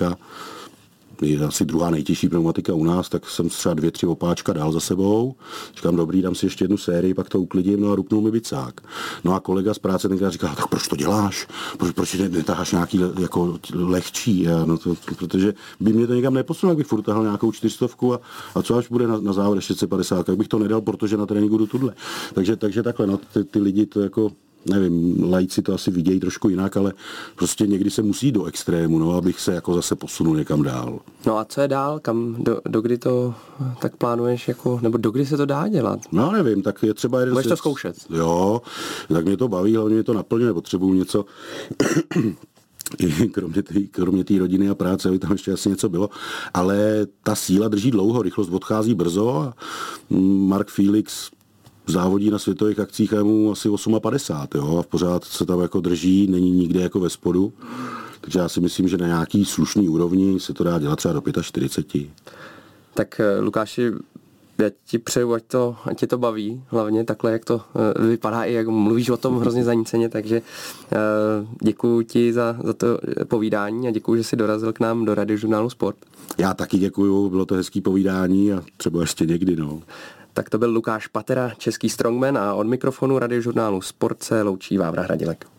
je 1.23 1.39
asi 1.39 1.65
druhá 1.65 1.91
nejtěžší 1.91 2.29
pneumatika 2.29 2.75
u 2.75 2.85
nás, 2.85 3.09
tak 3.09 3.29
jsem 3.29 3.49
třeba 3.49 3.75
dvě, 3.75 3.91
tři 3.91 4.07
opáčka 4.07 4.53
dál 4.53 4.73
za 4.73 4.81
sebou. 4.81 5.35
Říkám, 5.77 5.97
dobrý, 5.97 6.23
dám 6.23 6.35
si 6.35 6.47
ještě 6.47 6.65
jednu 6.65 6.77
sérii, 6.77 7.15
pak 7.15 7.29
to 7.29 7.41
uklidím, 7.41 7.81
no 7.81 7.93
a 7.93 7.95
rupnul 7.95 8.21
mi 8.21 8.31
bicák. 8.31 8.81
No 9.25 9.35
a 9.35 9.41
kolega 9.41 9.75
z 9.75 9.79
práce 9.79 10.09
tenkrát 10.09 10.31
říkal, 10.31 10.55
tak 10.57 10.67
proč 10.67 10.89
to 10.89 10.97
děláš? 10.97 11.47
Proč, 11.79 11.93
proč 11.93 12.15
netaháš 12.15 12.73
nějaký 12.73 13.01
jako 13.21 13.59
lehčí? 13.75 14.49
A 14.49 14.65
no 14.65 14.79
to, 14.79 14.95
protože 15.19 15.55
by 15.81 15.93
mě 15.93 16.07
to 16.07 16.15
někam 16.15 16.35
neposunul, 16.35 16.77
bych 16.77 16.87
furt 16.87 17.03
tahal 17.03 17.23
nějakou 17.23 17.53
čtyřstovku 17.53 18.15
a, 18.15 18.21
a 18.55 18.63
co 18.63 18.77
až 18.77 18.89
bude 18.89 19.07
na, 19.07 19.21
na 19.21 19.33
závod 19.33 19.57
ještě 19.57 19.87
50, 19.87 20.27
tak 20.27 20.37
bych 20.37 20.49
to 20.49 20.59
nedal, 20.59 20.81
protože 20.81 21.17
na 21.17 21.27
tréninku 21.27 21.59
jdu 21.59 21.67
tudle. 21.67 21.95
Takže, 22.35 22.57
takže 22.57 22.83
takhle, 22.83 23.07
no, 23.07 23.17
ty, 23.17 23.45
ty 23.45 23.59
lidi 23.59 23.87
to 23.87 24.01
jako 24.01 24.31
nevím, 24.69 25.25
lajci 25.33 25.63
to 25.63 25.75
asi 25.75 25.91
vidějí 25.91 26.21
trošku 26.21 26.49
jinak, 26.49 26.77
ale 26.77 26.93
prostě 27.37 27.67
někdy 27.67 27.91
se 27.91 28.03
musí 28.03 28.33
do 28.33 28.45
extrému, 28.45 28.99
no, 28.99 29.13
abych 29.13 29.41
se 29.41 29.55
jako 29.55 29.75
zase 29.75 29.97
posunul 29.97 30.37
někam 30.37 30.63
dál. 30.63 30.99
No 31.27 31.39
a 31.39 31.45
co 31.45 31.61
je 31.61 31.69
dál? 31.69 32.01
Kam, 32.01 32.37
do, 32.39 32.61
do 32.69 32.81
kdy 32.81 32.99
to 32.99 33.35
tak 33.81 33.97
plánuješ, 33.97 34.49
jako, 34.49 34.79
nebo 34.83 34.99
do 34.99 35.11
kdy 35.11 35.27
se 35.27 35.37
to 35.37 35.47
dá 35.47 35.69
dělat? 35.69 36.01
No 36.13 36.33
nevím, 36.33 36.63
tak 36.63 36.83
je 36.83 36.95
třeba 36.95 37.21
jeden... 37.21 37.35
Můžeš 37.35 37.47
to 37.47 37.57
zkoušet? 37.57 37.97
Jo, 38.11 38.63
tak 39.09 39.25
mě 39.25 39.37
to 39.37 39.49
baví, 39.49 39.77
hlavně 39.77 39.95
mě 39.95 40.05
to 40.05 40.15
naplňuje, 40.15 40.55
potřebuju 40.55 40.95
něco 40.95 41.25
kromě 43.33 43.63
té 43.63 43.81
kromě 43.91 44.25
rodiny 44.39 44.69
a 44.69 44.75
práce, 44.75 45.09
aby 45.09 45.19
tam 45.19 45.33
ještě 45.33 45.53
asi 45.53 45.69
něco 45.69 45.89
bylo, 45.89 46.11
ale 46.55 47.07
ta 47.23 47.35
síla 47.35 47.69
drží 47.69 47.91
dlouho, 47.91 48.23
rychlost 48.23 48.49
odchází 48.49 48.95
brzo 48.95 49.37
a 49.37 49.55
Mark 50.11 50.69
Felix 50.69 51.31
závodí 51.91 52.31
na 52.31 52.39
světových 52.39 52.79
akcích 52.79 53.13
a 53.13 53.23
mu 53.23 53.53
asi 53.53 53.69
58, 54.01 54.59
jo, 54.59 54.79
a 54.79 54.83
pořád 54.83 55.25
se 55.25 55.47
tam 55.47 55.61
jako 55.61 55.81
drží, 55.81 56.27
není 56.27 56.51
nikde 56.51 56.81
jako 56.81 57.01
ve 57.01 57.11
spodu. 57.11 57.53
Takže 58.21 58.39
já 58.39 58.49
si 58.49 58.61
myslím, 58.61 58.89
že 58.89 58.97
na 58.97 59.07
nějaký 59.07 59.45
slušný 59.45 59.89
úrovni 59.89 60.41
se 60.41 60.55
to 60.55 60.65
dá 60.65 60.79
dělat 60.79 60.97
třeba 60.97 61.15
do 61.15 61.43
45. 61.43 62.07
Tak 62.95 63.21
eh, 63.21 63.41
Lukáši, 63.41 63.93
Já 64.61 64.71
ti 64.87 64.99
přeju, 64.99 65.33
ať, 65.33 65.43
to, 65.47 65.77
ať 65.85 65.99
tě 65.99 66.07
to 66.07 66.19
baví, 66.19 66.63
hlavně 66.67 67.05
takhle, 67.05 67.33
jak 67.33 67.45
to 67.45 67.55
uh, 67.55 68.07
vypadá 68.07 68.45
i 68.45 68.53
jak 68.53 68.69
mluvíš 68.69 69.11
o 69.11 69.17
tom 69.17 69.39
hrozně 69.39 69.65
zaníceně, 69.65 70.09
takže 70.09 70.43
uh, 70.93 71.49
děkuji 71.63 72.03
ti 72.03 72.33
za, 72.33 72.57
za 72.65 72.73
to 72.73 72.87
povídání 73.29 73.89
a 73.89 73.91
děkuji, 73.91 74.17
že 74.17 74.25
jsi 74.25 74.37
dorazil 74.37 74.73
k 74.73 74.81
nám 74.81 75.05
do 75.05 75.15
radiožurnálu 75.15 75.71
Sport. 75.71 75.97
Já 76.39 76.55
taky 76.55 76.79
děkuji, 76.79 77.31
bylo 77.31 77.47
to 77.47 77.55
hezký 77.55 77.81
povídání 77.81 78.53
a 78.53 78.63
třeba 78.77 79.01
ještě 79.01 79.27
někdy. 79.27 79.57
No. 79.57 79.83
Tak 80.39 80.51
to 80.51 80.59
byl 80.59 80.71
Lukáš 80.71 81.07
Patera, 81.07 81.53
český 81.59 81.89
strongman 81.89 82.39
a 82.39 82.55
od 82.55 82.67
mikrofonu 82.67 83.19
radiožurnálu 83.19 83.81
Sport 83.81 84.23
se 84.23 84.43
loučí 84.43 84.79
Vávra 84.79 85.03
Hradilek. 85.03 85.58